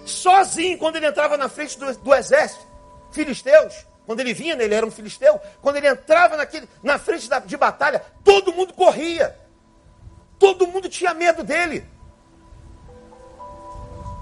[0.04, 2.66] Sozinho, quando ele entrava na frente do, do exército,
[3.12, 7.38] filisteus, quando ele vinha, ele era um filisteu, quando ele entrava naquele, na frente da,
[7.38, 9.36] de batalha, todo mundo corria.
[10.38, 11.84] Todo mundo tinha medo dele.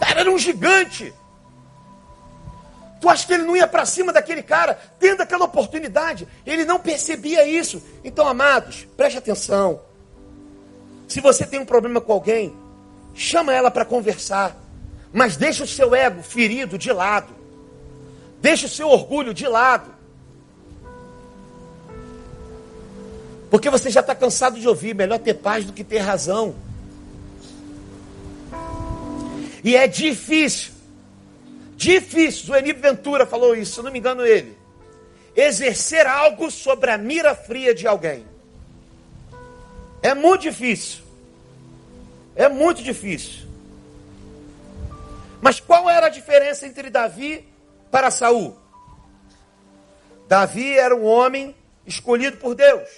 [0.00, 1.14] Cara, era um gigante.
[3.00, 6.26] Tu acha que ele não ia para cima daquele cara, tendo aquela oportunidade?
[6.44, 7.82] Ele não percebia isso.
[8.02, 9.80] Então, amados, preste atenção.
[11.06, 12.54] Se você tem um problema com alguém,
[13.14, 14.56] chama ela para conversar.
[15.12, 17.32] Mas deixa o seu ego ferido de lado.
[18.40, 19.90] Deixa o seu orgulho de lado.
[23.50, 26.54] Porque você já está cansado de ouvir, melhor ter paz do que ter razão.
[29.64, 30.78] E é difícil
[31.78, 34.58] Difícil, o Eni Ventura falou isso, se não me engano ele.
[35.36, 38.26] Exercer algo sobre a mira fria de alguém.
[40.02, 41.04] É muito difícil.
[42.34, 43.46] É muito difícil.
[45.40, 47.48] Mas qual era a diferença entre Davi
[47.90, 48.56] para Saul?
[50.28, 51.54] Davi era um homem
[51.86, 52.88] escolhido por Deus.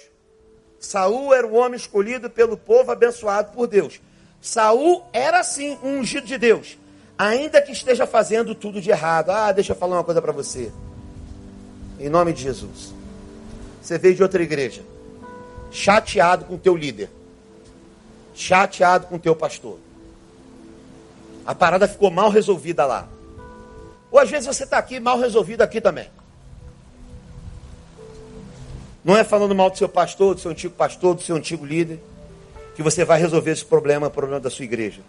[0.79, 4.01] Saul era um homem escolhido pelo povo abençoado por Deus.
[4.41, 6.77] Saul era sim um ungido de Deus,
[7.17, 9.29] ainda que esteja fazendo tudo de errado.
[9.29, 10.71] Ah, deixa eu falar uma coisa para você.
[11.99, 12.93] Em nome de Jesus.
[13.81, 14.83] Você veio de outra igreja,
[15.71, 17.09] chateado com o teu líder,
[18.33, 19.77] chateado com o teu pastor.
[21.51, 23.09] A parada ficou mal resolvida lá.
[24.09, 26.07] Ou às vezes você está aqui mal resolvido aqui também.
[29.03, 31.99] Não é falando mal do seu pastor, do seu antigo pastor, do seu antigo líder,
[32.73, 35.01] que você vai resolver esse problema, o problema da sua igreja.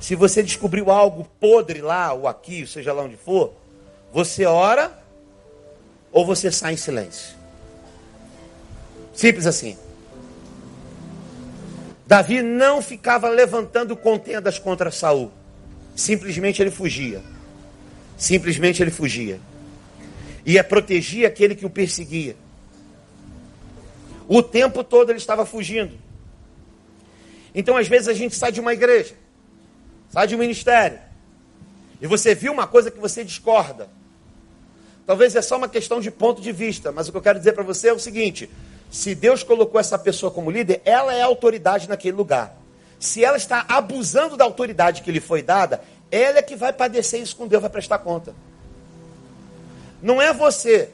[0.00, 3.52] Se você descobriu algo podre lá ou aqui, seja lá onde for,
[4.12, 4.90] você ora
[6.10, 7.36] ou você sai em silêncio.
[9.14, 9.78] Simples assim.
[12.06, 15.32] Davi não ficava levantando contendas contra Saul.
[15.94, 17.22] Simplesmente ele fugia.
[18.16, 19.40] Simplesmente ele fugia.
[20.44, 22.36] Ia proteger aquele que o perseguia.
[24.28, 25.94] O tempo todo ele estava fugindo.
[27.54, 29.14] Então, às vezes, a gente sai de uma igreja
[30.16, 30.98] sai de um ministério,
[32.00, 33.88] e você viu uma coisa que você discorda.
[35.06, 37.52] Talvez é só uma questão de ponto de vista, mas o que eu quero dizer
[37.52, 38.50] para você é o seguinte:
[38.96, 42.56] se Deus colocou essa pessoa como líder, ela é autoridade naquele lugar.
[42.98, 47.20] Se ela está abusando da autoridade que lhe foi dada, ela é que vai padecer
[47.20, 48.34] isso com Deus, vai prestar conta.
[50.00, 50.88] Não é você,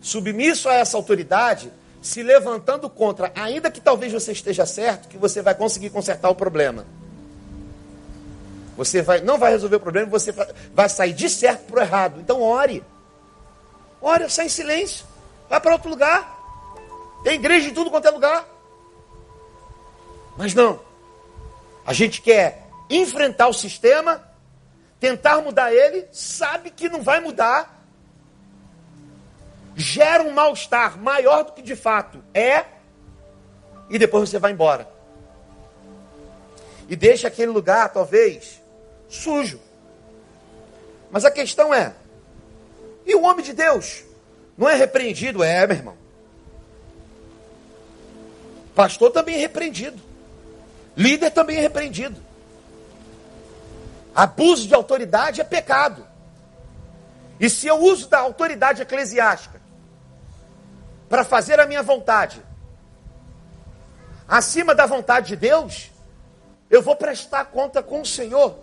[0.00, 1.70] submisso a essa autoridade,
[2.02, 6.34] se levantando contra, ainda que talvez você esteja certo, que você vai conseguir consertar o
[6.34, 6.84] problema.
[8.76, 10.34] Você vai, não vai resolver o problema, você
[10.74, 12.20] vai sair de certo para o errado.
[12.20, 12.82] Então ore.
[14.02, 15.06] Ore, sai em silêncio.
[15.48, 16.37] Vai para outro lugar.
[17.22, 18.48] Tem igreja em tudo quanto é lugar.
[20.36, 20.80] Mas não.
[21.84, 24.22] A gente quer enfrentar o sistema,
[25.00, 27.82] tentar mudar ele, sabe que não vai mudar.
[29.74, 32.64] Gera um mal-estar maior do que de fato é,
[33.90, 34.88] e depois você vai embora.
[36.88, 38.60] E deixa aquele lugar, talvez,
[39.08, 39.60] sujo.
[41.10, 41.94] Mas a questão é:
[43.06, 44.04] e o homem de Deus?
[44.56, 45.42] Não é repreendido?
[45.42, 45.97] É, meu irmão.
[48.78, 50.00] Pastor também é repreendido.
[50.96, 52.22] Líder também é repreendido.
[54.14, 56.06] Abuso de autoridade é pecado.
[57.40, 59.60] E se eu uso da autoridade eclesiástica
[61.08, 62.40] para fazer a minha vontade
[64.28, 65.90] acima da vontade de Deus,
[66.70, 68.60] eu vou prestar conta com o Senhor.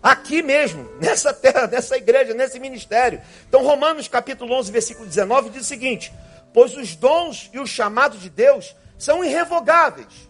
[0.00, 3.20] Aqui mesmo, nessa terra, nessa igreja, nesse ministério.
[3.48, 6.12] Então, Romanos capítulo 11, versículo 19 diz o seguinte:
[6.56, 10.26] Pois os dons e o chamado de Deus são irrevogáveis.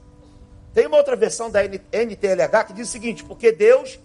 [0.74, 3.96] Tem uma outra versão da NTLH que diz o seguinte: Porque Deus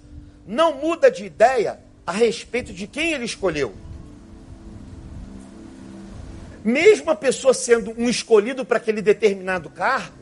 [0.45, 3.73] não muda de ideia a respeito de quem ele escolheu.
[6.63, 10.13] Mesmo a pessoa sendo um escolhido para aquele determinado cargo,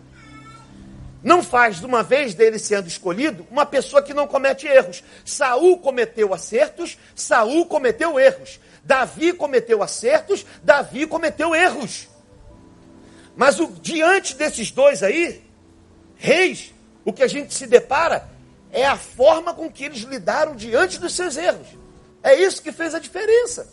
[1.22, 5.04] não faz de uma vez dele sendo escolhido uma pessoa que não comete erros.
[5.26, 8.58] Saul cometeu acertos, Saul cometeu erros.
[8.90, 12.10] Davi cometeu acertos, Davi cometeu erros.
[13.36, 15.44] Mas o, diante desses dois aí,
[16.16, 16.74] reis,
[17.06, 18.28] o que a gente se depara
[18.72, 21.68] é a forma com que eles lidaram diante dos seus erros.
[22.24, 23.72] É isso que fez a diferença.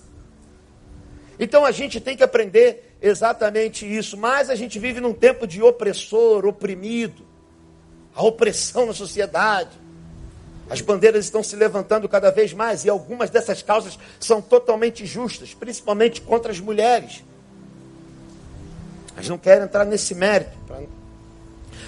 [1.40, 4.18] Então a gente tem que aprender exatamente isso.
[4.18, 7.26] Mas a gente vive num tempo de opressor, oprimido,
[8.14, 9.80] a opressão na sociedade.
[10.68, 15.54] As bandeiras estão se levantando cada vez mais e algumas dessas causas são totalmente justas,
[15.54, 17.22] principalmente contra as mulheres.
[19.14, 20.56] Mas não quero entrar nesse mérito.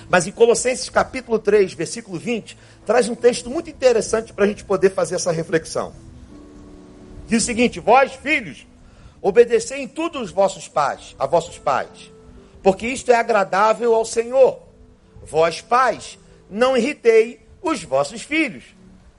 [0.08, 2.56] Mas em Colossenses capítulo 3, versículo 20,
[2.86, 5.92] traz um texto muito interessante para a gente poder fazer essa reflexão.
[7.26, 8.66] Diz o seguinte: Vós, filhos,
[9.20, 12.10] obedecei em tudo os vossos pais, a vossos pais,
[12.62, 14.60] porque isto é agradável ao Senhor.
[15.22, 16.18] Vós, pais,
[16.48, 18.64] não irritei os vossos filhos,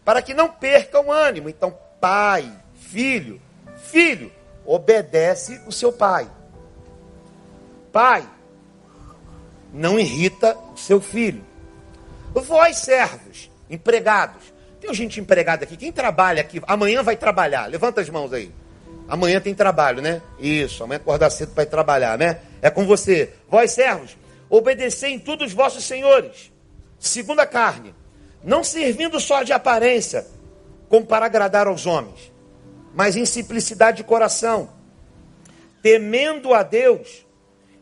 [0.04, 1.50] para que não percam ânimo.
[1.50, 3.42] Então, pai, filho,
[3.78, 4.32] filho,
[4.66, 6.30] obedece o seu pai.
[7.92, 8.28] Pai,
[9.74, 11.44] não irrita o seu filho.
[12.34, 14.54] Vós, servos, empregados.
[14.80, 15.76] Tem gente empregada aqui.
[15.76, 16.62] Quem trabalha aqui?
[16.68, 17.66] Amanhã vai trabalhar.
[17.66, 18.52] Levanta as mãos aí.
[19.08, 20.22] Amanhã tem trabalho, né?
[20.40, 22.42] Isso, amanhã acordar cedo para ir trabalhar, né?
[22.62, 23.34] É com você.
[23.50, 24.16] Vós, servos,
[24.50, 26.52] obedecei em tudo os vossos senhores,
[27.00, 27.94] segundo a carne,
[28.44, 30.26] não servindo só de aparência,
[30.88, 32.32] como para agradar aos homens,
[32.94, 34.70] mas em simplicidade de coração,
[35.82, 37.26] temendo a Deus,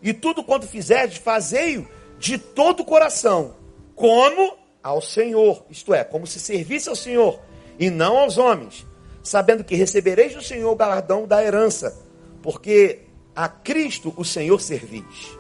[0.02, 1.88] e tudo quanto fizerdes, fazei-o
[2.20, 3.56] de todo o coração,
[3.96, 7.40] como ao Senhor, isto é, como se servisse ao Senhor,
[7.80, 8.86] e não aos homens,
[9.24, 11.98] sabendo que recebereis do Senhor o galardão da herança,
[12.42, 13.02] porque
[13.36, 15.38] a Cristo o Senhor servis.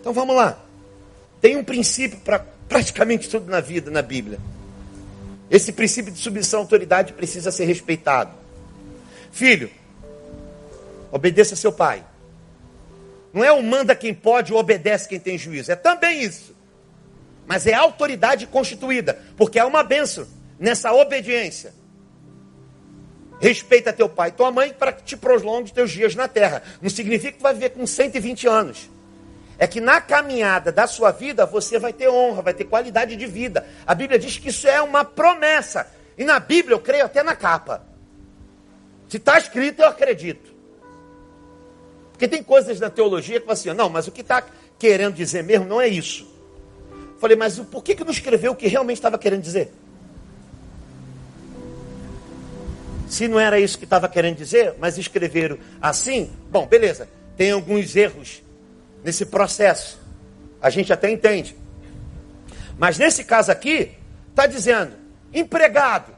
[0.00, 0.58] Então vamos lá.
[1.40, 4.38] Tem um princípio para praticamente tudo na vida, na Bíblia.
[5.50, 8.32] Esse princípio de submissão à autoridade precisa ser respeitado.
[9.30, 9.70] Filho,
[11.12, 12.04] obedeça seu pai.
[13.32, 15.70] Não é o manda quem pode ou obedece quem tem juízo.
[15.70, 16.54] É também isso.
[17.46, 19.20] Mas é autoridade constituída.
[19.36, 20.26] Porque há uma benção
[20.58, 21.72] nessa obediência.
[23.38, 26.62] Respeita teu pai e tua mãe para que te prolongue teus dias na terra.
[26.80, 28.88] Não significa que tu vai viver com 120 anos
[29.58, 33.26] é que na caminhada da sua vida você vai ter honra, vai ter qualidade de
[33.26, 33.66] vida.
[33.86, 35.86] A Bíblia diz que isso é uma promessa.
[36.18, 37.82] E na Bíblia eu creio até na capa.
[39.08, 40.54] Se está escrito, eu acredito.
[42.12, 44.42] Porque tem coisas na teologia que você assim, não, mas o que está
[44.78, 46.26] querendo dizer mesmo não é isso.
[47.18, 49.72] Falei, mas por que, que não escreveu o que realmente estava querendo dizer?
[53.08, 57.94] Se não era isso que estava querendo dizer, mas escreveram assim, bom, beleza, tem alguns
[57.94, 58.42] erros
[59.06, 60.00] nesse processo.
[60.60, 61.56] A gente até entende.
[62.76, 63.96] Mas nesse caso aqui,
[64.30, 64.94] está dizendo:
[65.32, 66.12] empregado,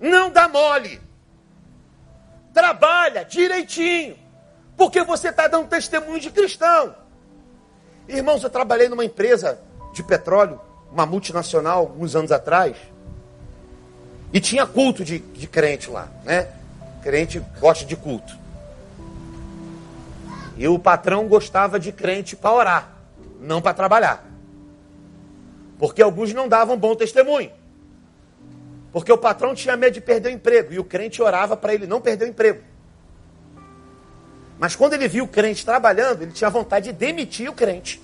[0.00, 0.98] não dá mole,
[2.54, 4.16] trabalha direitinho,
[4.74, 6.96] porque você está dando testemunho de cristão.
[8.08, 9.58] Irmãos, eu trabalhei numa empresa
[9.92, 10.58] de petróleo,
[10.90, 12.74] uma multinacional, alguns anos atrás,
[14.32, 16.48] e tinha culto de, de crente lá, né?
[17.02, 18.45] Crente gosta de culto.
[20.56, 22.96] E o patrão gostava de crente para orar,
[23.40, 24.26] não para trabalhar.
[25.78, 27.50] Porque alguns não davam bom testemunho.
[28.92, 31.86] Porque o patrão tinha medo de perder o emprego e o crente orava para ele
[31.86, 32.62] não perder o emprego.
[34.58, 38.00] Mas quando ele viu o crente trabalhando, ele tinha vontade de demitir o crente.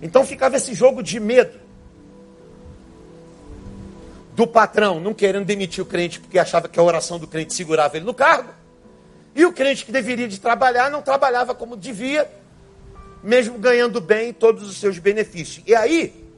[0.00, 1.58] Então ficava esse jogo de medo
[4.36, 7.96] do patrão não querendo demitir o crente porque achava que a oração do crente segurava
[7.96, 8.52] ele no cargo.
[9.38, 12.28] E o crente que deveria de trabalhar não trabalhava como devia,
[13.22, 15.64] mesmo ganhando bem todos os seus benefícios.
[15.64, 16.28] E aí,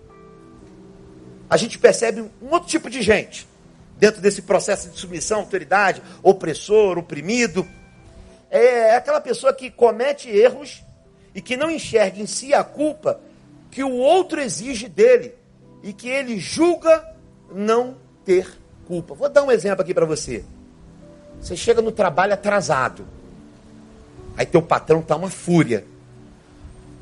[1.48, 3.48] a gente percebe um outro tipo de gente
[3.96, 7.66] dentro desse processo de submissão, autoridade, opressor, oprimido.
[8.50, 10.84] É aquela pessoa que comete erros
[11.34, 13.18] e que não enxerga em si a culpa
[13.70, 15.34] que o outro exige dele
[15.82, 17.02] e que ele julga
[17.50, 17.96] não
[18.26, 18.46] ter
[18.86, 19.14] culpa.
[19.14, 20.44] Vou dar um exemplo aqui para você.
[21.40, 23.06] Você chega no trabalho atrasado.
[24.36, 25.84] Aí teu patrão tá uma fúria.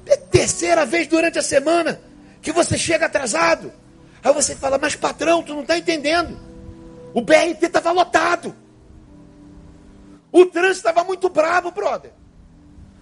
[0.07, 2.01] É terceira vez durante a semana
[2.41, 3.73] que você chega atrasado.
[4.23, 6.39] Aí você fala, mas patrão, tu não está entendendo.
[7.13, 8.55] O BRT estava lotado.
[10.31, 12.13] O trânsito estava muito bravo, brother.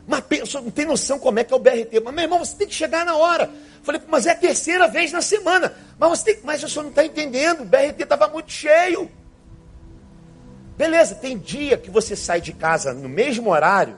[0.07, 2.01] Mas pensa, não tem noção como é que é o BRT.
[2.05, 3.51] Mas, meu irmão, você tem que chegar na hora.
[3.83, 5.73] Falei, mas é a terceira vez na semana.
[5.99, 7.63] Mas você tem, mas senhor não está entendendo.
[7.63, 9.11] O BRT estava muito cheio.
[10.77, 13.97] Beleza, tem dia que você sai de casa no mesmo horário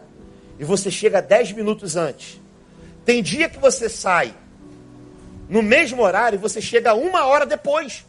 [0.59, 2.41] e você chega 10 minutos antes.
[3.05, 4.35] Tem dia que você sai
[5.49, 8.07] no mesmo horário e você chega uma hora depois.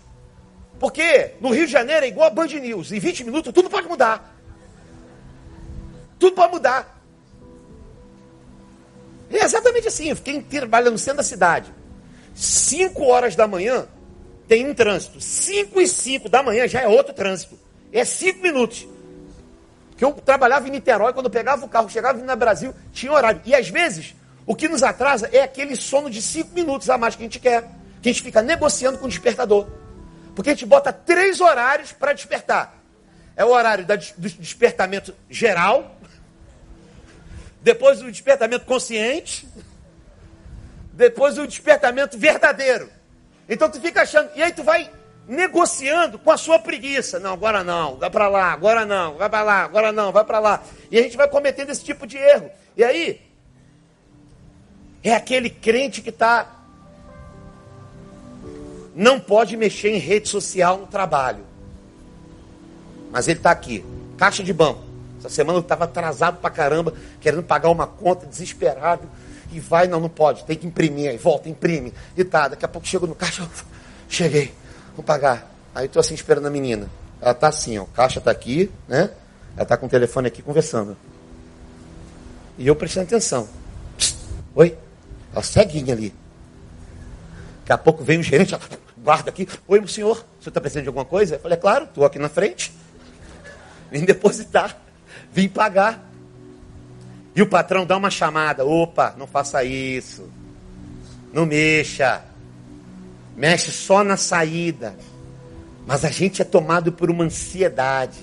[0.79, 2.91] Porque no Rio de Janeiro é igual a Band News.
[2.91, 4.35] Em 20 minutos tudo pode mudar.
[6.19, 7.01] Tudo pode mudar.
[9.31, 10.09] É exatamente assim.
[10.09, 10.45] Eu fiquei
[10.91, 11.73] no centro da cidade.
[12.35, 13.87] 5 horas da manhã
[14.47, 15.19] tem um trânsito.
[15.19, 17.57] 5 e 5 da manhã já é outro trânsito.
[17.91, 18.87] É 5 minutos.
[19.97, 23.41] Que eu trabalhava em Niterói, quando eu pegava o carro, chegava no Brasil, tinha horário.
[23.45, 24.15] E às vezes,
[24.45, 27.39] o que nos atrasa é aquele sono de 5 minutos a mais que a gente
[27.39, 27.63] quer.
[28.01, 29.67] Que a gente fica negociando com o despertador.
[30.35, 32.77] Porque a gente bota três horários para despertar.
[33.35, 35.97] É o horário do despertamento geral,
[37.61, 39.47] depois o despertamento consciente,
[40.93, 42.89] depois o despertamento verdadeiro.
[43.47, 44.89] Então tu fica achando, e aí tu vai
[45.29, 47.19] negociando com a sua preguiça.
[47.19, 50.39] Não, agora não, vai para lá, agora não, vai para lá, agora não, vai para
[50.39, 50.63] lá.
[50.89, 52.49] E a gente vai cometendo esse tipo de erro.
[52.75, 53.21] E aí,
[55.03, 56.55] é aquele crente que está.
[58.95, 61.45] Não pode mexer em rede social no trabalho.
[63.11, 63.85] Mas ele está aqui,
[64.17, 64.83] caixa de banco.
[65.19, 69.07] Essa semana eu estava atrasado pra caramba, querendo pagar uma conta, desesperado.
[69.51, 71.11] E vai, não, não pode, tem que imprimir.
[71.11, 71.93] Aí volta, imprime.
[72.17, 73.47] E tá, daqui a pouco chego no caixa,
[74.09, 74.53] cheguei,
[74.99, 75.49] vou pagar.
[75.73, 76.89] Aí estou assim esperando a menina.
[77.21, 79.09] Ela tá assim, ó, caixa tá aqui, né?
[79.55, 80.95] Ela tá com o telefone aqui conversando.
[82.57, 83.47] E eu prestando atenção.
[83.97, 84.17] Psst,
[84.53, 84.77] oi?
[85.33, 86.13] Ela ceguinha ali.
[87.61, 88.55] Daqui a pouco vem o gerente,
[88.97, 89.47] guarda aqui.
[89.67, 91.35] Oi, senhor, o senhor está precisando de alguma coisa?
[91.35, 92.73] Eu falei, é claro, estou aqui na frente.
[93.89, 94.77] Vim depositar,
[95.31, 96.07] vim pagar.
[97.35, 100.29] E o patrão dá uma chamada: opa, não faça isso.
[101.31, 102.28] Não mexa.
[103.39, 104.93] Mexe só na saída.
[105.87, 108.19] Mas a gente é tomado por uma ansiedade.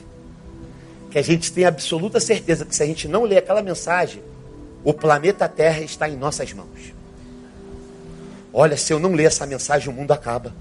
[1.10, 4.22] Que a gente tem absoluta certeza que se a gente não ler aquela mensagem,
[4.84, 6.92] o planeta Terra está em nossas mãos.
[8.52, 10.54] Olha, se eu não ler essa mensagem, o mundo acaba.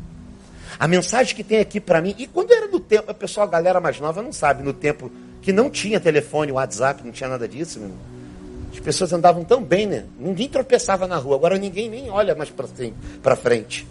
[0.79, 3.49] A mensagem que tem aqui para mim, e quando era no tempo, a pessoa, a
[3.49, 7.45] galera mais nova não sabe, no tempo que não tinha telefone, WhatsApp, não tinha nada
[7.45, 8.03] disso, meu irmão.
[8.71, 10.05] As pessoas andavam tão bem, né?
[10.17, 11.35] Ninguém tropeçava na rua.
[11.35, 12.49] Agora ninguém nem olha mais
[13.21, 13.85] para frente.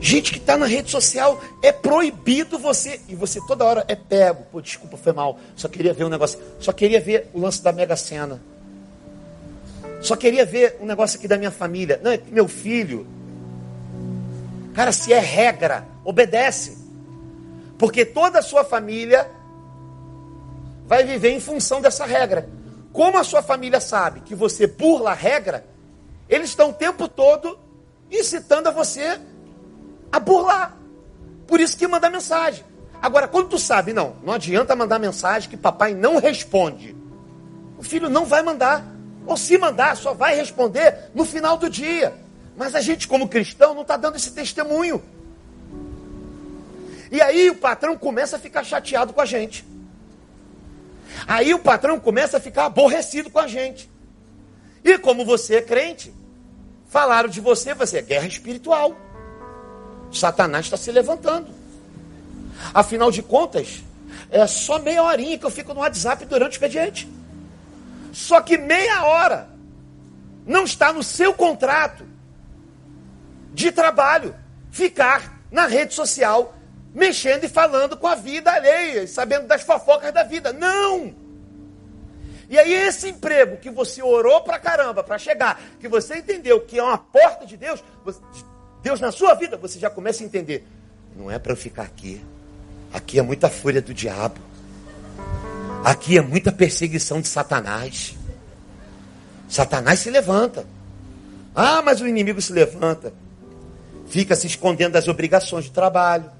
[0.00, 3.00] Gente que está na rede social, é proibido você.
[3.06, 4.44] E você toda hora é pego.
[4.50, 5.38] Pô, desculpa, foi mal.
[5.54, 6.40] Só queria ver um negócio.
[6.58, 8.40] Só queria ver o lance da Mega Sena.
[10.00, 12.00] Só queria ver um negócio aqui da minha família.
[12.02, 13.06] Não, é meu filho.
[14.72, 16.78] Cara, se é regra, obedece.
[17.78, 19.30] Porque toda a sua família
[20.86, 22.48] vai viver em função dessa regra.
[22.90, 25.64] Como a sua família sabe que você burla a regra,
[26.28, 27.58] eles estão o tempo todo
[28.10, 29.20] incitando a você
[30.10, 30.76] a burlar.
[31.46, 32.64] Por isso que manda mensagem.
[33.02, 36.94] Agora, quando tu sabe, não, não adianta mandar mensagem que papai não responde.
[37.78, 38.84] O filho não vai mandar.
[39.26, 42.14] Ou se mandar, só vai responder no final do dia.
[42.56, 45.02] Mas a gente, como cristão, não está dando esse testemunho.
[47.10, 49.64] E aí o patrão começa a ficar chateado com a gente.
[51.26, 53.90] Aí o patrão começa a ficar aborrecido com a gente.
[54.84, 56.14] E como você é crente,
[56.88, 58.96] falaram de você, você é guerra espiritual.
[60.12, 61.48] Satanás está se levantando.
[62.74, 63.82] Afinal de contas,
[64.30, 67.08] é só meia horinha que eu fico no WhatsApp durante o expediente.
[68.12, 69.48] Só que meia hora
[70.46, 72.04] não está no seu contrato
[73.52, 74.34] de trabalho
[74.70, 76.54] ficar na rede social
[76.94, 80.52] mexendo e falando com a vida alheia, sabendo das fofocas da vida.
[80.52, 81.14] Não!
[82.48, 86.78] E aí esse emprego que você orou pra caramba para chegar, que você entendeu que
[86.78, 87.82] é uma porta de Deus,
[88.82, 90.66] Deus na sua vida, você já começa a entender.
[91.16, 92.20] Não é para eu ficar aqui.
[92.92, 94.40] Aqui é muita fúria do diabo.
[95.84, 98.16] Aqui é muita perseguição de Satanás.
[99.48, 100.66] Satanás se levanta.
[101.54, 103.12] Ah, mas o inimigo se levanta.
[104.08, 106.30] Fica se escondendo das obrigações de trabalho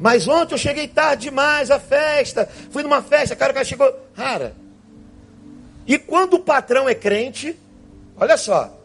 [0.00, 2.48] Mas ontem eu cheguei tarde demais à festa.
[2.70, 3.94] Fui numa festa, cara, o cara chegou.
[4.16, 4.54] Cara.
[5.86, 7.54] E quando o patrão é crente,
[8.20, 8.78] olha só.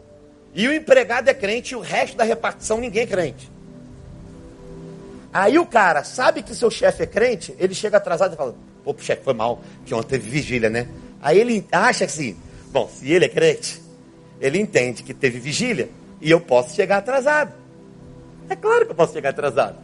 [0.54, 3.50] E o empregado é crente, e o resto da repartição ninguém é crente.
[5.32, 8.96] Aí o cara sabe que seu chefe é crente, ele chega atrasado e fala: Pô,
[8.98, 10.88] chefe, foi mal, que ontem teve vigília, né?
[11.20, 12.34] Aí ele acha assim:
[12.72, 13.82] Bom, se ele é crente,
[14.40, 15.90] ele entende que teve vigília
[16.22, 17.52] e eu posso chegar atrasado.
[18.48, 19.76] É claro que eu posso chegar atrasado.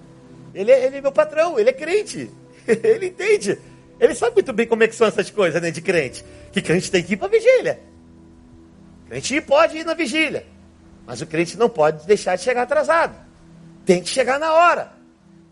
[0.54, 2.30] Ele é, ele é meu patrão, ele é crente.
[2.66, 3.58] ele entende.
[4.00, 6.24] Ele sabe muito bem como é que são essas coisas, né, de crente.
[6.50, 7.78] Que crente tem que ir para vigília.
[9.12, 10.46] Crente pode ir na vigília.
[11.04, 13.14] Mas o crente não pode deixar de chegar atrasado.
[13.84, 14.90] Tem que chegar na hora.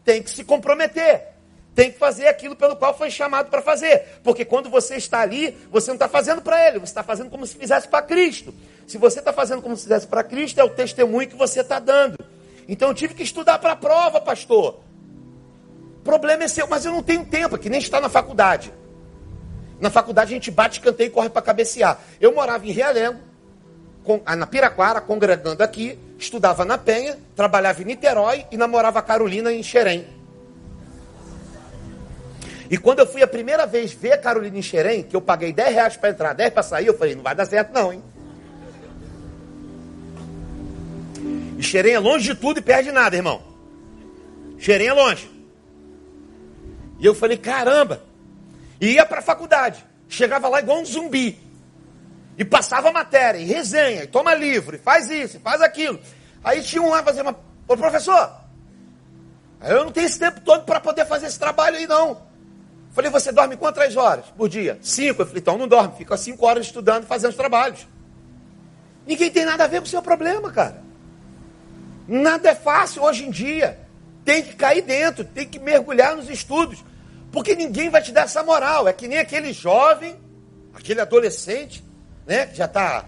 [0.03, 1.29] Tem que se comprometer.
[1.75, 4.21] Tem que fazer aquilo pelo qual foi chamado para fazer.
[4.25, 7.47] Porque quando você está ali, você não está fazendo para ele, você está fazendo como
[7.47, 8.55] se fizesse para Cristo.
[8.87, 11.79] Se você está fazendo como se fizesse para Cristo, é o testemunho que você está
[11.79, 12.17] dando.
[12.67, 14.81] Então eu tive que estudar para a prova, pastor
[16.03, 18.73] problema é seu, mas eu não tenho tempo, que nem está na faculdade.
[19.79, 22.01] Na faculdade a gente bate, canteio e corre para cabecear.
[22.21, 23.21] Eu morava em Realengo,
[24.37, 30.07] na Piraquara, congregando aqui, estudava na Penha, trabalhava em Niterói e namorava Carolina em Xerém.
[32.71, 35.75] E quando eu fui a primeira vez ver Carolina em Xerém, que eu paguei 10
[35.75, 38.03] reais para entrar, 10 para sair, eu falei, não vai dar certo não, hein?
[41.59, 43.43] E Xerém é longe de tudo e perde nada, irmão.
[44.59, 45.29] Xerém é longe.
[47.01, 48.03] E eu falei, caramba.
[48.81, 49.85] E ia para a faculdade.
[50.09, 51.39] Chegava lá igual um zumbi.
[52.41, 56.01] E passava matéria, e resenha, e toma livro, e faz isso, e faz aquilo.
[56.43, 57.39] Aí tinha um lá fazer uma.
[57.69, 58.33] Ô professor,
[59.63, 62.23] eu não tenho esse tempo todo para poder fazer esse trabalho aí, não.
[62.93, 64.79] Falei, você dorme quantas horas por dia?
[64.81, 65.21] Cinco.
[65.21, 67.87] Eu falei, então não dorme, fica cinco horas estudando e fazendo os trabalhos.
[69.07, 70.83] Ninguém tem nada a ver com o seu problema, cara.
[72.09, 73.79] Nada é fácil hoje em dia.
[74.25, 76.83] Tem que cair dentro, tem que mergulhar nos estudos.
[77.31, 78.89] Porque ninguém vai te dar essa moral.
[78.89, 80.19] É que nem aquele jovem,
[80.73, 81.90] aquele adolescente,
[82.31, 83.07] né, que já está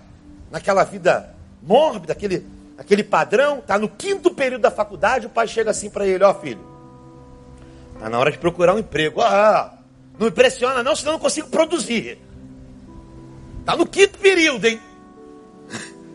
[0.51, 2.45] naquela vida mórbida, aquele,
[2.77, 6.33] aquele padrão, está no quinto período da faculdade, o pai chega assim para ele, ó
[6.33, 6.66] oh, filho,
[7.95, 9.20] está na hora de procurar um emprego.
[9.20, 9.79] Ah,
[10.18, 12.18] não impressiona não, senão não consigo produzir.
[13.61, 14.81] Está no quinto período, hein?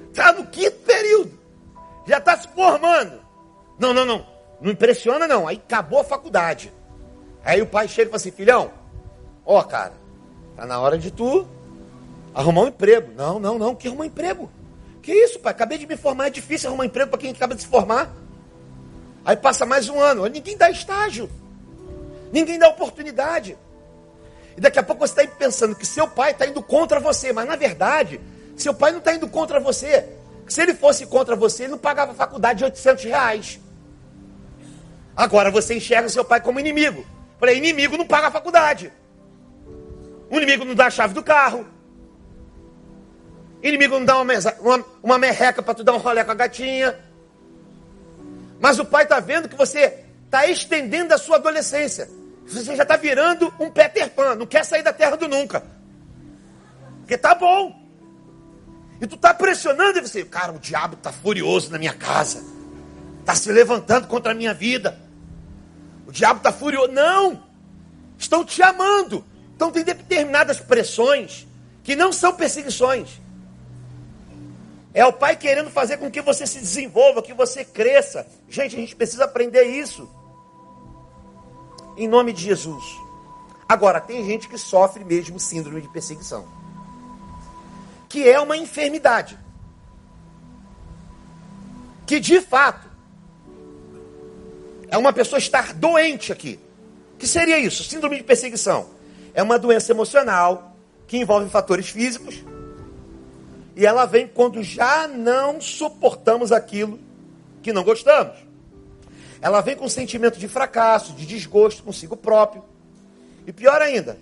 [0.10, 1.38] Está no quinto período
[2.06, 3.22] já está se formando.
[3.80, 4.26] Não, não, não.
[4.60, 5.48] Não impressiona, não.
[5.48, 6.74] Aí acabou a faculdade.
[7.44, 8.72] Aí o pai chega e fala assim: filhão,
[9.46, 9.94] ó, cara,
[10.56, 11.48] tá na hora de tu
[12.38, 13.12] arrumar um emprego.
[13.16, 13.76] Não, não, não.
[13.76, 14.50] Que arrumar um emprego?
[15.02, 15.52] Que isso, pai?
[15.52, 16.28] Acabei de me formar.
[16.28, 18.14] É difícil arrumar um emprego para quem acaba de se formar.
[19.26, 20.26] Aí passa mais um ano.
[20.28, 21.30] Ninguém dá estágio.
[22.32, 23.58] Ninguém dá oportunidade.
[24.56, 27.34] E daqui a pouco você está pensando que seu pai está indo contra você.
[27.34, 28.22] Mas na verdade,
[28.56, 30.08] seu pai não está indo contra você.
[30.48, 33.60] Se ele fosse contra você, ele não pagava faculdade de 800 reais.
[35.16, 37.04] Agora você enxerga seu pai como inimigo.
[37.40, 38.94] Falei, inimigo não paga faculdade.
[40.30, 41.66] O inimigo não dá a chave do carro.
[43.62, 46.98] Inimigo não dá uma, uma, uma merreca para tu dar um rolê com a gatinha.
[48.60, 52.10] Mas o pai está vendo que você está estendendo a sua adolescência.
[52.48, 55.64] Você já está virando um Peter Pan, não quer sair da terra do nunca.
[57.00, 57.88] Porque tá bom.
[59.02, 62.44] E tu está pressionando e você, cara, o diabo está furioso na minha casa.
[63.20, 64.98] Está se levantando contra a minha vida.
[66.08, 66.92] O diabo está furioso.
[66.92, 67.44] Não!
[68.18, 69.24] Estão te amando.
[69.56, 71.46] Então tem determinadas pressões
[71.84, 73.22] que não são perseguições.
[74.98, 78.26] É o pai querendo fazer com que você se desenvolva, que você cresça.
[78.50, 80.10] Gente, a gente precisa aprender isso.
[81.96, 82.84] Em nome de Jesus.
[83.70, 86.58] Agora, tem gente que sofre mesmo síndrome de perseguição
[88.10, 89.38] que é uma enfermidade.
[92.06, 92.88] Que de fato
[94.88, 96.60] é uma pessoa estar doente aqui.
[97.20, 97.84] que seria isso?
[97.84, 98.90] Síndrome de perseguição.
[99.34, 100.76] É uma doença emocional
[101.06, 102.44] que envolve fatores físicos
[103.78, 107.00] e ela vem quando já não suportamos aquilo
[107.62, 108.34] que não gostamos.
[109.40, 112.64] Ela vem com sentimento de fracasso, de desgosto consigo próprio.
[113.46, 114.18] E pior ainda,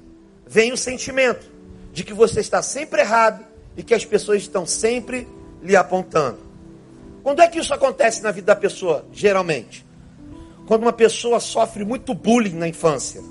[0.45, 1.49] vem o sentimento
[1.93, 3.45] de que você está sempre errado
[3.77, 5.25] e que as pessoas estão sempre
[5.63, 6.39] lhe apontando.
[7.23, 9.05] Quando é que isso acontece na vida da pessoa?
[9.13, 9.85] Geralmente,
[10.67, 13.23] quando uma pessoa sofre muito bullying na infância.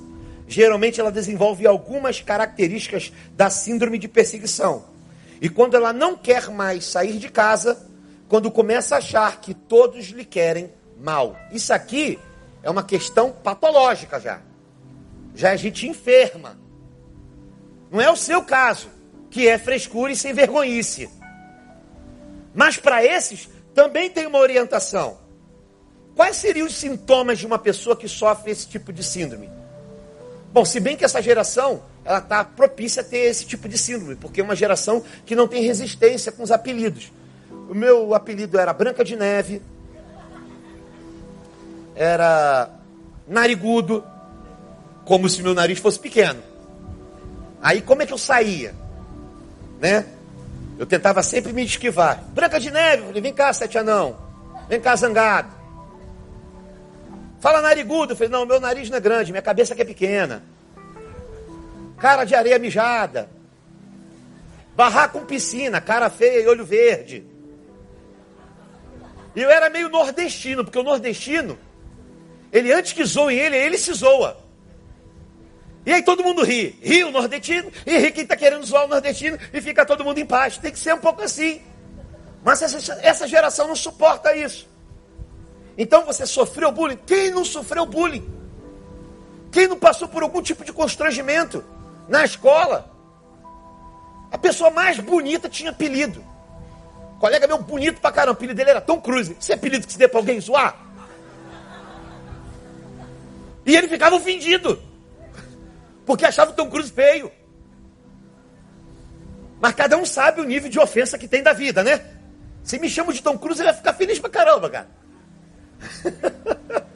[0.48, 4.93] Geralmente ela desenvolve algumas características da síndrome de perseguição.
[5.41, 7.87] E quando ela não quer mais sair de casa,
[8.28, 11.37] quando começa a achar que todos lhe querem mal.
[11.53, 12.18] Isso aqui
[12.62, 14.41] é uma questão patológica já.
[15.35, 16.59] Já é gente enferma.
[17.91, 18.89] Não é o seu caso
[19.30, 21.11] que é frescura e sem vergonhice.
[22.55, 25.18] Mas para esses também tem uma orientação.
[26.14, 29.51] Quais seriam os sintomas de uma pessoa que sofre esse tipo de síndrome?
[30.53, 34.16] Bom, se bem que essa geração ela está propícia a ter esse tipo de síndrome,
[34.16, 37.12] porque é uma geração que não tem resistência com os apelidos.
[37.68, 39.62] O meu apelido era Branca de Neve,
[41.94, 42.70] era
[43.26, 44.05] narigudo,
[45.05, 46.42] como se meu nariz fosse pequeno.
[47.62, 48.74] Aí como é que eu saía?
[49.84, 50.07] né?
[50.78, 52.24] Eu tentava sempre me esquivar.
[52.32, 54.16] Branca de Neve, falei, vem cá, sete anão.
[54.68, 55.52] Vem cá, zangado.
[57.38, 58.12] Fala narigudo.
[58.12, 60.42] Eu falei, não, meu nariz não é grande, minha cabeça que é pequena.
[62.05, 63.30] Cara de areia mijada.
[64.76, 67.24] Barraco com piscina, cara feia e olho verde.
[69.34, 71.59] E eu era meio nordestino, porque o nordestino,
[72.52, 74.36] ele antes que zoem ele, ele se zoa.
[75.86, 76.78] E aí todo mundo ri.
[76.82, 80.18] Ri o nordestino e ri quem está querendo zoar o nordestino e fica todo mundo
[80.18, 80.59] em paz.
[80.59, 81.62] Tem que ser um pouco assim.
[82.44, 84.68] Mas essa, essa geração não suporta isso.
[85.78, 86.98] Então você sofreu bullying.
[87.07, 88.30] Quem não sofreu bullying?
[89.50, 91.64] Quem não passou por algum tipo de constrangimento
[92.09, 92.90] na escola?
[94.30, 96.24] A pessoa mais bonita tinha apelido.
[97.20, 99.36] colega meu bonito pra caramba, o apelido dele era Tom Cruise.
[99.38, 100.76] Esse é apelido que se dê pra alguém zoar?
[103.64, 104.82] E ele ficava ofendido.
[106.05, 107.30] Porque achava o Tom Cruise feio.
[109.61, 112.05] Mas cada um sabe o nível de ofensa que tem da vida, né?
[112.62, 114.88] Se me chama de Tom Cruise, ele vai ficar feliz pra caramba, cara.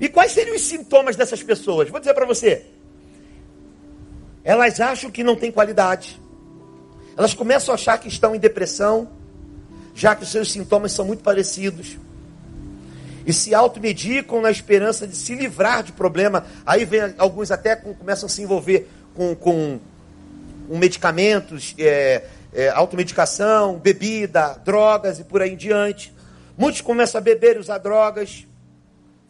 [0.00, 1.90] e quais seriam os sintomas dessas pessoas?
[1.90, 2.66] Vou dizer para você.
[4.44, 6.20] Elas acham que não tem qualidade.
[7.16, 9.08] Elas começam a achar que estão em depressão,
[9.94, 11.96] já que os seus sintomas são muito parecidos.
[13.26, 16.44] E se automedicam na esperança de se livrar de problema.
[16.66, 19.80] Aí vem alguns até com, começam a se envolver com, com,
[20.68, 26.12] com medicamentos, é, é, automedicação, bebida, drogas e por aí em diante.
[26.56, 28.46] Muitos começam a beber e usar drogas.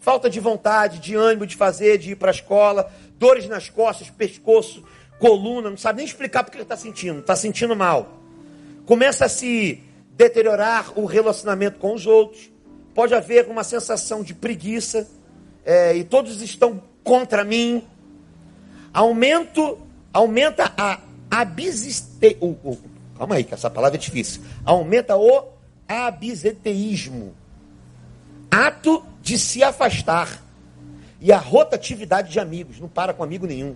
[0.01, 4.11] Falta de vontade, de ânimo de fazer, de ir para a escola, dores nas costas,
[4.11, 4.85] pescoço,
[5.19, 8.21] coluna, não sabe nem explicar porque ele está sentindo, está sentindo mal.
[8.85, 12.51] Começa a se deteriorar o relacionamento com os outros.
[12.95, 15.09] Pode haver uma sensação de preguiça,
[15.65, 17.83] é, e todos estão contra mim.
[18.93, 19.79] Aumento,
[20.13, 21.01] aumenta a
[21.31, 22.79] absiste, o, o,
[23.19, 24.43] calma aí, que essa palavra é difícil.
[24.65, 25.49] Aumenta o
[25.89, 27.35] abiseteísmo,
[28.51, 30.43] ato de se afastar,
[31.21, 33.75] e a rotatividade de amigos, não para com amigo nenhum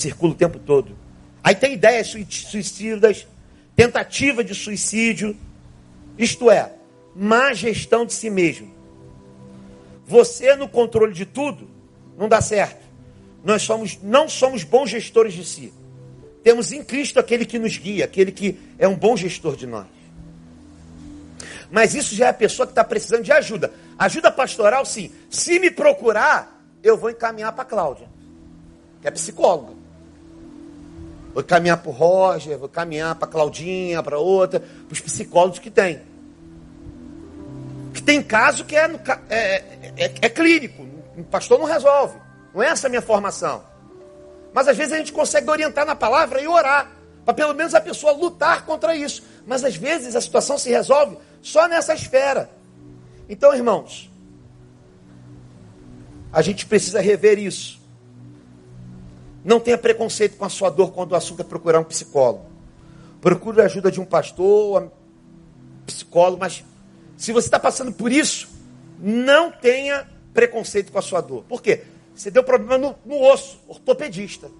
[0.00, 0.96] circula o tempo todo.
[1.42, 3.26] Aí tem ideias suicidas,
[3.74, 5.36] tentativa de suicídio,
[6.18, 6.72] isto é,
[7.14, 8.74] má gestão de si mesmo.
[10.06, 11.68] Você no controle de tudo
[12.16, 12.84] não dá certo.
[13.44, 15.72] Nós somos, não somos bons gestores de si.
[16.42, 19.86] Temos em Cristo aquele que nos guia, aquele que é um bom gestor de nós.
[21.70, 23.72] Mas isso já é a pessoa que está precisando de ajuda.
[23.98, 25.10] Ajuda pastoral, sim.
[25.28, 28.08] Se me procurar, eu vou encaminhar para a Cláudia,
[29.00, 29.74] que é psicóloga.
[31.36, 35.70] Vou caminhar para o Roger, vou caminhar para Claudinha, para outra, para os psicólogos que
[35.70, 36.00] tem.
[37.92, 38.90] Que tem caso que é,
[39.28, 39.36] é,
[39.98, 42.18] é, é clínico, o pastor não resolve.
[42.54, 43.62] Não é essa a minha formação.
[44.54, 46.90] Mas às vezes a gente consegue orientar na palavra e orar,
[47.22, 49.22] para pelo menos a pessoa lutar contra isso.
[49.46, 52.48] Mas às vezes a situação se resolve só nessa esfera.
[53.28, 54.10] Então, irmãos,
[56.32, 57.78] a gente precisa rever isso.
[59.46, 62.46] Não tenha preconceito com a sua dor quando o assunto é procurar um psicólogo.
[63.20, 64.90] Procure a ajuda de um pastor, um
[65.86, 66.64] psicólogo, mas
[67.16, 68.48] se você está passando por isso,
[68.98, 71.44] não tenha preconceito com a sua dor.
[71.44, 71.84] Por quê?
[72.12, 74.50] Você deu problema no, no osso, ortopedista.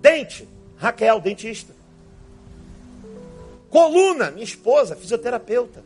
[0.00, 1.74] Dente, Raquel, dentista.
[3.68, 5.82] Coluna, minha esposa, fisioterapeuta.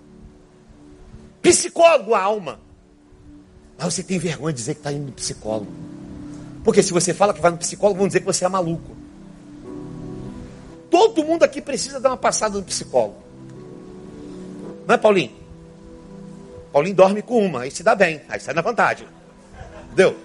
[1.41, 2.61] Psicólogo, a alma.
[3.79, 5.90] Mas você tem vergonha de dizer que está indo no psicólogo.
[6.65, 8.97] Porque se você fala que vai no psicólogo, vão dizer que você é maluco.
[10.91, 13.17] Todo mundo aqui precisa dar uma passada no psicólogo.
[14.87, 15.33] Não é, Paulinho?
[16.73, 19.07] Paulinho dorme com uma, aí se dá bem, aí sai na vantagem.
[19.87, 20.17] Entendeu?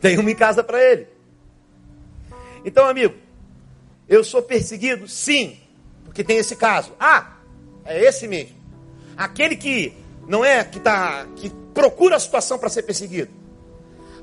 [0.00, 1.06] Tem uma em casa para ele.
[2.64, 3.14] Então, amigo,
[4.08, 5.08] eu sou perseguido?
[5.08, 5.58] Sim,
[6.04, 6.92] porque tem esse caso.
[6.98, 7.36] Ah,
[7.84, 8.56] é esse mesmo.
[9.16, 9.94] Aquele que
[10.26, 13.39] não é que tá que procura a situação para ser perseguido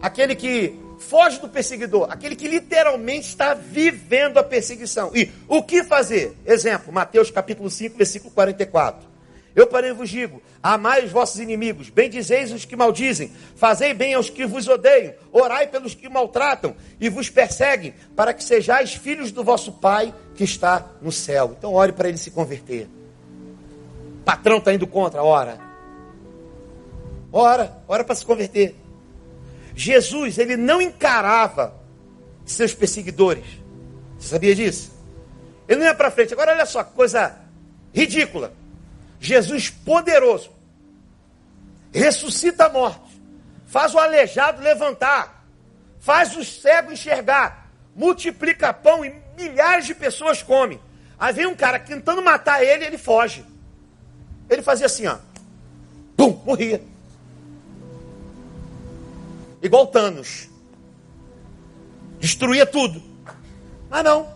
[0.01, 5.11] aquele que foge do perseguidor, aquele que literalmente está vivendo a perseguição.
[5.13, 6.35] E o que fazer?
[6.45, 9.07] Exemplo, Mateus capítulo 5, versículo 44.
[9.55, 14.29] Eu, porém, vos digo: amai os vossos inimigos, bendizeis os que maldizem, fazei bem aos
[14.29, 19.43] que vos odeiam, orai pelos que maltratam e vos perseguem, para que sejais filhos do
[19.43, 21.55] vosso Pai que está no céu.
[21.57, 22.87] Então, ore para ele se converter.
[24.21, 25.59] O patrão está indo contra, ora.
[27.31, 28.75] Ora, ora para se converter.
[29.77, 31.71] Jesus, ele não encarava
[32.43, 33.45] seus perseguidores.
[34.17, 34.91] Você sabia disso?
[35.67, 36.33] Ele não ia para frente.
[36.33, 37.37] Agora olha só, coisa
[37.93, 38.51] ridícula.
[39.19, 40.51] Jesus poderoso
[41.93, 43.21] ressuscita a morte,
[43.67, 45.45] faz o aleijado levantar,
[45.99, 50.79] faz o cego enxergar, multiplica pão e milhares de pessoas comem.
[51.19, 53.45] Aí vem um cara tentando matar ele, ele foge.
[54.49, 55.17] Ele fazia assim, ó.
[56.15, 56.81] Pum, morria.
[59.67, 60.49] Igual Thanos.
[62.19, 63.01] Destruía tudo.
[63.89, 64.27] Mas não.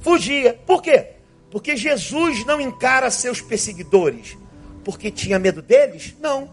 [0.00, 0.58] Fugia.
[0.66, 1.12] Por quê?
[1.50, 4.36] Porque Jesus não encara seus perseguidores
[4.84, 6.14] porque tinha medo deles?
[6.20, 6.50] Não.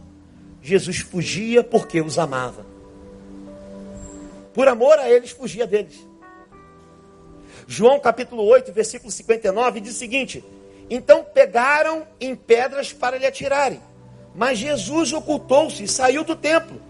[0.61, 2.65] Jesus fugia porque os amava.
[4.53, 6.07] Por amor a eles, fugia deles.
[7.67, 10.43] João capítulo 8, versículo 59 diz o seguinte:
[10.89, 13.79] Então pegaram em pedras para lhe atirarem.
[14.35, 16.81] Mas Jesus ocultou-se e saiu do templo.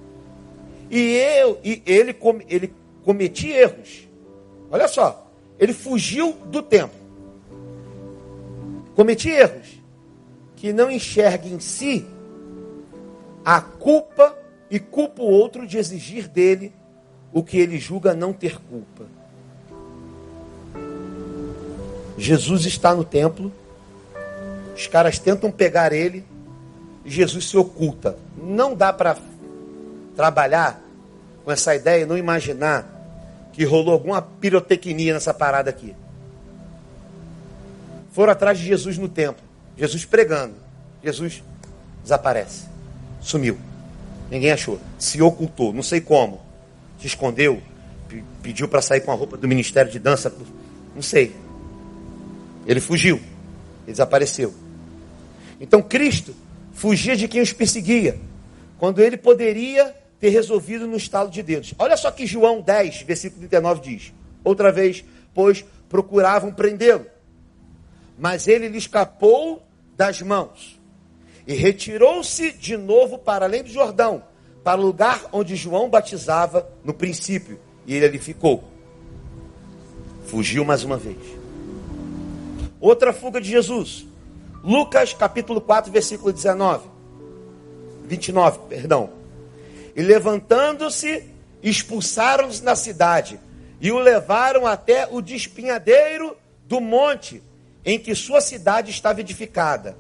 [0.90, 2.16] E, eu, e ele,
[2.48, 2.74] ele
[3.04, 4.08] cometia erros.
[4.72, 5.28] Olha só.
[5.60, 7.00] Ele fugiu do templo.
[8.96, 9.80] Cometi erros
[10.56, 12.06] que não enxerga em si
[13.46, 14.38] a culpa
[14.70, 16.74] e culpa o outro de exigir dele
[17.32, 19.06] o que ele julga não ter culpa.
[22.18, 23.52] Jesus está no templo,
[24.76, 26.26] os caras tentam pegar ele,
[27.06, 28.18] Jesus se oculta.
[28.38, 29.18] Não dá para
[30.20, 30.84] trabalhar
[31.46, 32.86] com essa ideia e não imaginar
[33.54, 35.96] que rolou alguma pirotecnia nessa parada aqui.
[38.12, 39.42] Foram atrás de Jesus no templo,
[39.78, 40.56] Jesus pregando.
[41.02, 41.42] Jesus
[42.04, 42.66] desaparece,
[43.22, 43.58] sumiu.
[44.30, 46.42] Ninguém achou, se ocultou, não sei como.
[47.00, 47.62] Se escondeu,
[48.44, 50.36] pediu para sair com a roupa do ministério de dança,
[50.94, 51.34] não sei.
[52.68, 53.16] Ele fugiu,
[53.86, 54.54] ele desapareceu.
[55.62, 56.36] Então Cristo
[56.74, 58.20] fugia de quem os perseguia,
[58.78, 61.74] quando ele poderia ter resolvido no estalo de dedos.
[61.80, 64.14] Olha só que João 10, versículo 39 diz:
[64.44, 65.04] Outra vez,
[65.34, 67.06] pois procuravam prendê-lo,
[68.18, 69.64] mas ele lhe escapou
[69.96, 70.80] das mãos
[71.48, 74.24] e retirou-se de novo para além do Jordão,
[74.64, 78.64] para o lugar onde João batizava no princípio, e ele ali ficou.
[80.26, 81.18] Fugiu mais uma vez.
[82.80, 84.06] Outra fuga de Jesus.
[84.64, 86.88] Lucas capítulo 4, versículo 19.
[88.06, 89.19] 29, perdão.
[89.96, 91.24] E levantando-se,
[91.62, 93.40] expulsaram-os na cidade
[93.82, 96.36] e o levaram até o despinhadeiro
[96.66, 97.42] do monte
[97.84, 99.98] em que sua cidade estava edificada,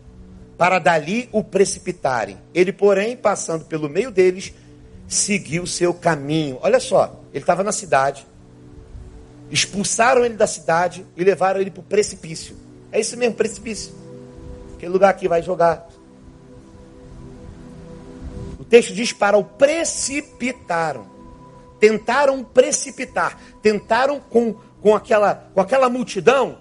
[0.58, 2.38] para dali o precipitarem.
[2.54, 4.54] Ele, porém, passando pelo meio deles,
[5.08, 6.60] seguiu seu caminho.
[6.62, 8.28] Olha só, ele estava na cidade,
[9.50, 12.56] expulsaram ele da cidade e levaram ele para o precipício.
[12.92, 13.94] É isso mesmo, precipício.
[14.76, 15.90] Aquele lugar que vai jogar
[18.70, 21.08] texto diz: para o precipitaram.
[21.80, 23.40] Tentaram precipitar.
[23.62, 26.60] Tentaram com, com, aquela, com aquela multidão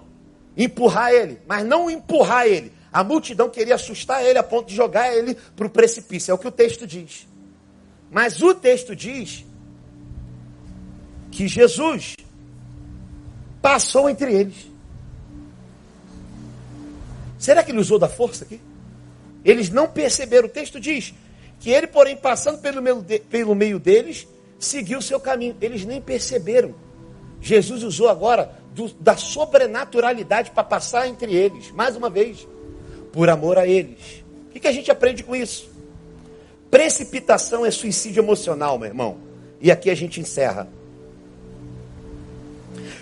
[0.57, 1.39] empurrar ele.
[1.47, 2.71] Mas não empurrar ele.
[2.91, 6.31] A multidão queria assustar ele a ponto de jogar ele para o precipício.
[6.31, 7.27] É o que o texto diz.
[8.09, 9.45] Mas o texto diz
[11.31, 12.15] que Jesus
[13.61, 14.69] passou entre eles.
[17.37, 18.59] Será que ele usou da força aqui?
[19.45, 20.47] Eles não perceberam.
[20.47, 21.13] O texto diz
[21.59, 25.55] que ele, porém, passando pelo meio, de, pelo meio deles, seguiu o seu caminho.
[25.61, 26.73] Eles nem perceberam.
[27.41, 32.47] Jesus usou agora do, da sobrenaturalidade para passar entre eles, mais uma vez,
[33.11, 34.23] por amor a eles.
[34.47, 35.69] O que, que a gente aprende com isso?
[36.71, 39.17] Precipitação é suicídio emocional, meu irmão.
[39.59, 40.67] E aqui a gente encerra.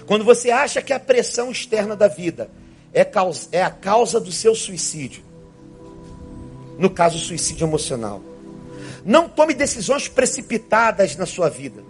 [0.06, 2.50] Quando você acha que a pressão externa da vida
[2.94, 5.22] é, causa, é a causa do seu suicídio,
[6.80, 8.22] no caso, suicídio emocional.
[9.08, 11.82] Não tome decisões precipitadas na sua vida.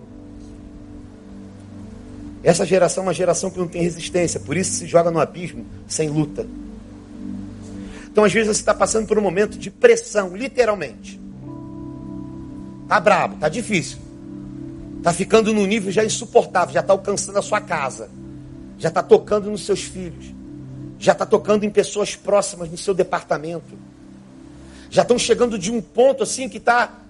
[2.43, 5.65] Essa geração é uma geração que não tem resistência, por isso se joga no abismo
[5.87, 6.47] sem luta.
[8.05, 11.19] Então, às vezes, você está passando por um momento de pressão, literalmente.
[12.87, 13.97] Tá brabo, tá difícil.
[15.01, 18.11] Tá ficando num nível já insuportável, já está alcançando a sua casa,
[18.77, 20.35] já está tocando nos seus filhos,
[20.99, 23.75] já está tocando em pessoas próximas no seu departamento.
[24.91, 27.06] Já estão chegando de um ponto assim que está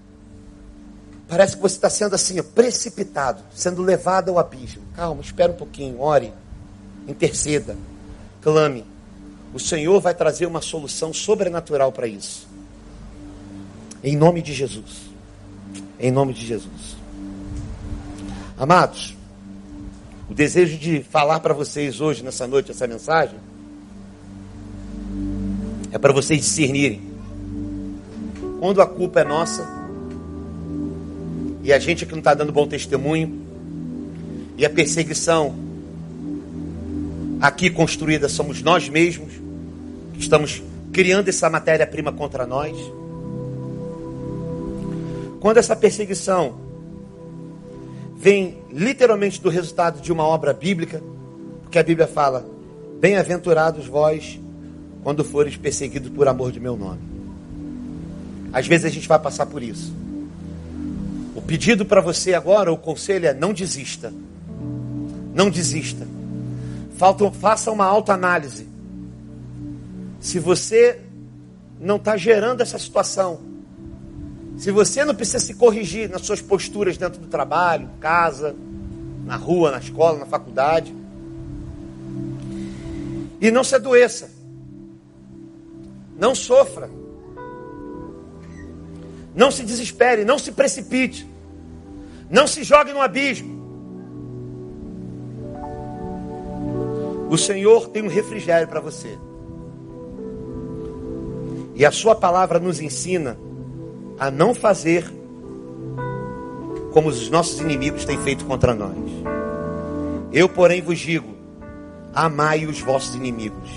[1.28, 4.82] Parece que você está sendo assim, precipitado, sendo levado ao abismo.
[4.96, 6.34] Calma, espera um pouquinho, ore,
[7.08, 7.76] interceda,
[8.42, 8.86] clame.
[9.54, 12.48] O Senhor vai trazer uma solução sobrenatural para isso.
[14.04, 15.08] Em nome de Jesus.
[16.00, 16.96] Em nome de Jesus.
[18.58, 19.16] Amados,
[20.30, 23.38] o desejo de falar para vocês hoje, nessa noite, essa mensagem,
[25.92, 27.02] é para vocês discernirem.
[28.60, 29.77] Quando a culpa é nossa,
[31.68, 33.42] e a gente que não está dando bom testemunho,
[34.58, 35.54] e a perseguição
[37.42, 39.34] aqui construída somos nós mesmos,
[40.14, 40.64] que estamos
[40.94, 42.74] criando essa matéria-prima contra nós.
[45.42, 46.56] Quando essa perseguição
[48.16, 51.04] vem literalmente do resultado de uma obra bíblica,
[51.64, 52.50] porque a Bíblia fala:
[53.02, 54.40] Bem-aventurados vós
[55.04, 57.02] quando fores perseguidos por amor de meu nome.
[58.54, 60.07] Às vezes a gente vai passar por isso.
[61.48, 64.14] Pedido para você agora, o conselho é não desista.
[65.34, 66.06] Não desista.
[66.98, 68.68] Falta, faça uma autoanálise.
[70.20, 71.00] Se você
[71.80, 73.40] não está gerando essa situação,
[74.58, 78.54] se você não precisa se corrigir nas suas posturas dentro do trabalho, casa,
[79.24, 80.94] na rua, na escola, na faculdade,
[83.40, 84.30] e não se adoeça,
[86.20, 86.90] não sofra,
[89.34, 91.37] não se desespere, não se precipite.
[92.30, 93.58] Não se jogue no abismo.
[97.30, 99.18] O Senhor tem um refrigério para você.
[101.76, 103.38] E a Sua palavra nos ensina
[104.20, 105.06] a não fazer
[106.92, 108.98] como os nossos inimigos têm feito contra nós.
[110.32, 111.36] Eu, porém, vos digo:
[112.14, 113.70] amai os vossos inimigos,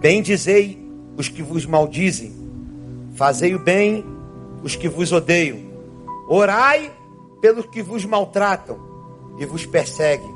[0.00, 0.82] bendizei
[1.16, 2.32] os que vos maldizem,
[3.14, 4.04] fazei o bem
[4.62, 5.58] os que vos odeiam,
[6.26, 6.90] orai
[7.44, 8.78] pelos que vos maltratam
[9.36, 10.34] e vos perseguem,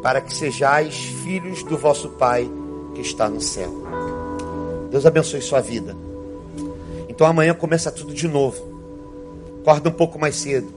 [0.00, 2.48] para que sejais filhos do vosso Pai
[2.94, 3.68] que está no céu.
[4.88, 5.96] Deus abençoe sua vida.
[7.08, 8.62] Então amanhã começa tudo de novo.
[9.60, 10.72] Acorda um pouco mais cedo.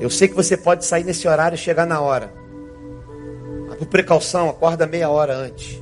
[0.00, 2.32] Eu sei que você pode sair nesse horário e chegar na hora.
[3.68, 5.78] Mas por precaução, acorda meia hora antes.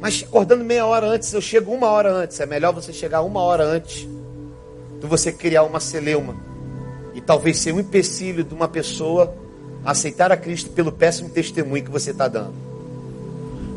[0.00, 2.40] Mas acordando meia hora antes, eu chego uma hora antes.
[2.40, 4.08] É melhor você chegar uma hora antes
[5.02, 6.36] do você criar uma celeuma.
[7.12, 9.34] E talvez ser um empecilho de uma pessoa
[9.84, 12.54] aceitar a Cristo pelo péssimo testemunho que você está dando.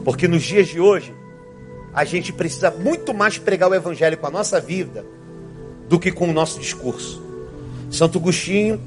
[0.05, 1.13] Porque nos dias de hoje,
[1.91, 5.03] a gente precisa muito mais pregar o Evangelho com a nossa vida
[5.89, 7.21] do que com o nosso discurso.
[7.89, 8.79] Santo Agostinho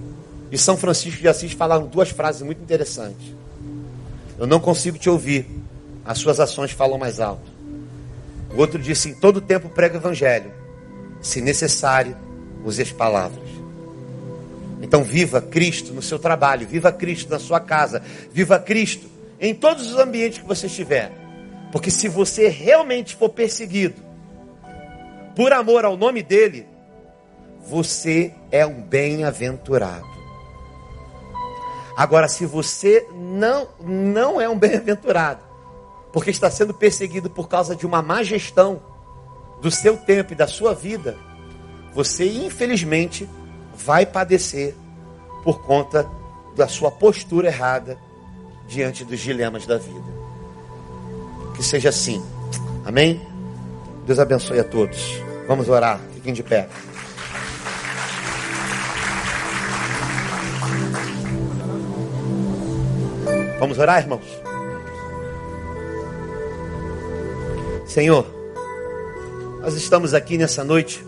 [0.52, 3.34] e São Francisco de Assis falaram duas frases muito interessantes.
[4.38, 5.44] Eu não consigo te ouvir,
[6.04, 7.50] as suas ações falam mais alto.
[8.54, 10.52] O outro disse: em todo tempo prega o Evangelho,
[11.20, 12.16] se necessário,
[12.64, 13.48] use as palavras.
[14.80, 18.02] Então, viva Cristo no seu trabalho, viva Cristo na sua casa,
[18.32, 19.08] viva Cristo
[19.40, 21.12] em todos os ambientes que você estiver.
[21.72, 24.02] Porque se você realmente for perseguido
[25.34, 26.66] por amor ao nome dele,
[27.60, 30.06] você é um bem-aventurado.
[31.96, 35.42] Agora, se você não, não é um bem-aventurado,
[36.12, 38.80] porque está sendo perseguido por causa de uma má gestão
[39.60, 41.16] do seu tempo e da sua vida,
[41.94, 43.28] você infelizmente
[43.74, 44.74] vai padecer
[45.44, 46.08] por conta
[46.56, 47.98] da sua postura errada
[48.66, 50.18] diante dos dilemas da vida.
[51.56, 52.22] Que seja assim.
[52.84, 53.20] Amém?
[54.06, 54.98] Deus abençoe a todos.
[55.46, 56.00] Vamos orar.
[56.14, 56.68] Fiquem de pé.
[63.58, 64.24] Vamos orar, irmãos?
[67.86, 68.26] Senhor,
[69.60, 71.07] nós estamos aqui nessa noite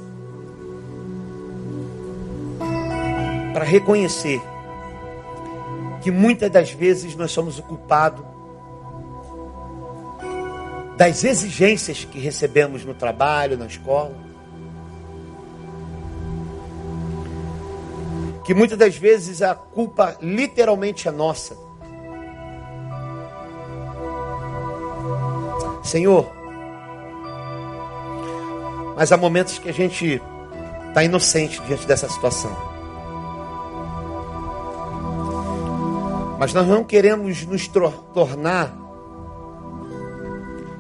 [3.53, 4.41] para reconhecer
[6.01, 8.25] que muitas das vezes nós somos o culpado
[10.97, 14.15] das exigências que recebemos no trabalho, na escola.
[18.45, 21.57] Que muitas das vezes a culpa literalmente é nossa.
[25.83, 26.31] Senhor,
[28.97, 30.21] mas há momentos que a gente
[30.89, 32.70] está inocente diante dessa situação.
[36.41, 38.75] Mas nós não queremos nos tornar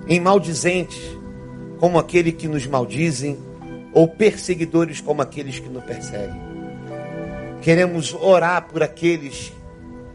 [0.08, 1.18] em maldizentes,
[1.78, 3.38] como aquele que nos maldizem,
[3.92, 6.40] ou perseguidores, como aqueles que nos perseguem.
[7.60, 9.52] Queremos orar por aqueles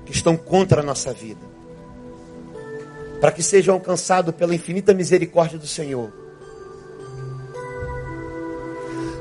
[0.04, 1.46] que estão contra a nossa vida,
[3.22, 6.12] para que sejam alcançados pela infinita misericórdia do Senhor.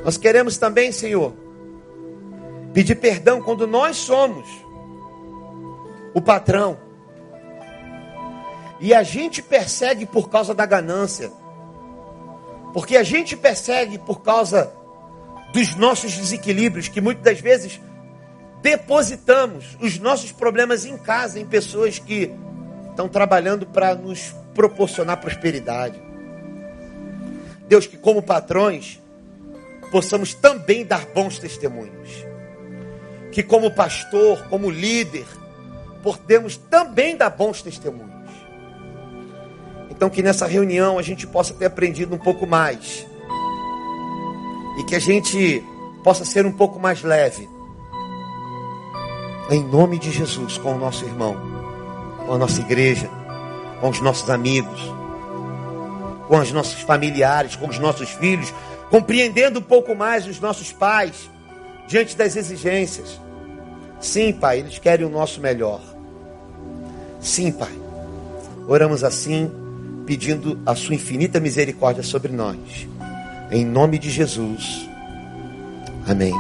[0.03, 1.35] Nós queremos também, Senhor,
[2.73, 4.64] pedir perdão quando nós somos
[6.15, 6.79] o patrão
[8.81, 11.31] e a gente persegue por causa da ganância.
[12.73, 14.73] Porque a gente persegue por causa
[15.53, 17.81] dos nossos desequilíbrios, que muitas das vezes
[18.61, 22.35] depositamos os nossos problemas em casa, em pessoas que
[22.91, 26.03] estão trabalhando para nos proporcionar prosperidade.
[27.69, 29.01] Deus, que como patrões,
[29.91, 32.25] possamos também dar bons testemunhos.
[33.31, 35.27] Que como pastor, como líder,
[36.05, 38.13] podemos também dar bons testemunhos.
[39.91, 43.07] Então, que nessa reunião a gente possa ter aprendido um pouco mais.
[44.79, 45.65] E que a gente
[46.03, 47.49] possa ser um pouco mais leve.
[49.51, 51.37] Em nome de Jesus, com o nosso irmão,
[52.27, 53.09] com a nossa igreja,
[53.81, 54.81] com os nossos amigos,
[56.29, 58.53] com os nossos familiares, com os nossos filhos,
[58.91, 61.31] compreendendo um pouco mais os nossos pais
[61.87, 63.19] diante das exigências.
[64.01, 65.94] Sim, Pai, eles querem o nosso melhor.
[67.25, 67.73] Sim, Pai.
[68.69, 69.51] Oramos assim
[70.07, 72.87] pedindo a sua infinita misericórdia sobre nós.
[73.51, 74.87] Em nome de Jesus.
[76.07, 76.35] Amém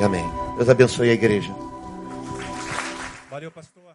[0.00, 0.24] e amém.
[0.56, 1.54] Deus abençoe a igreja.
[3.30, 3.85] Valeu, pastor.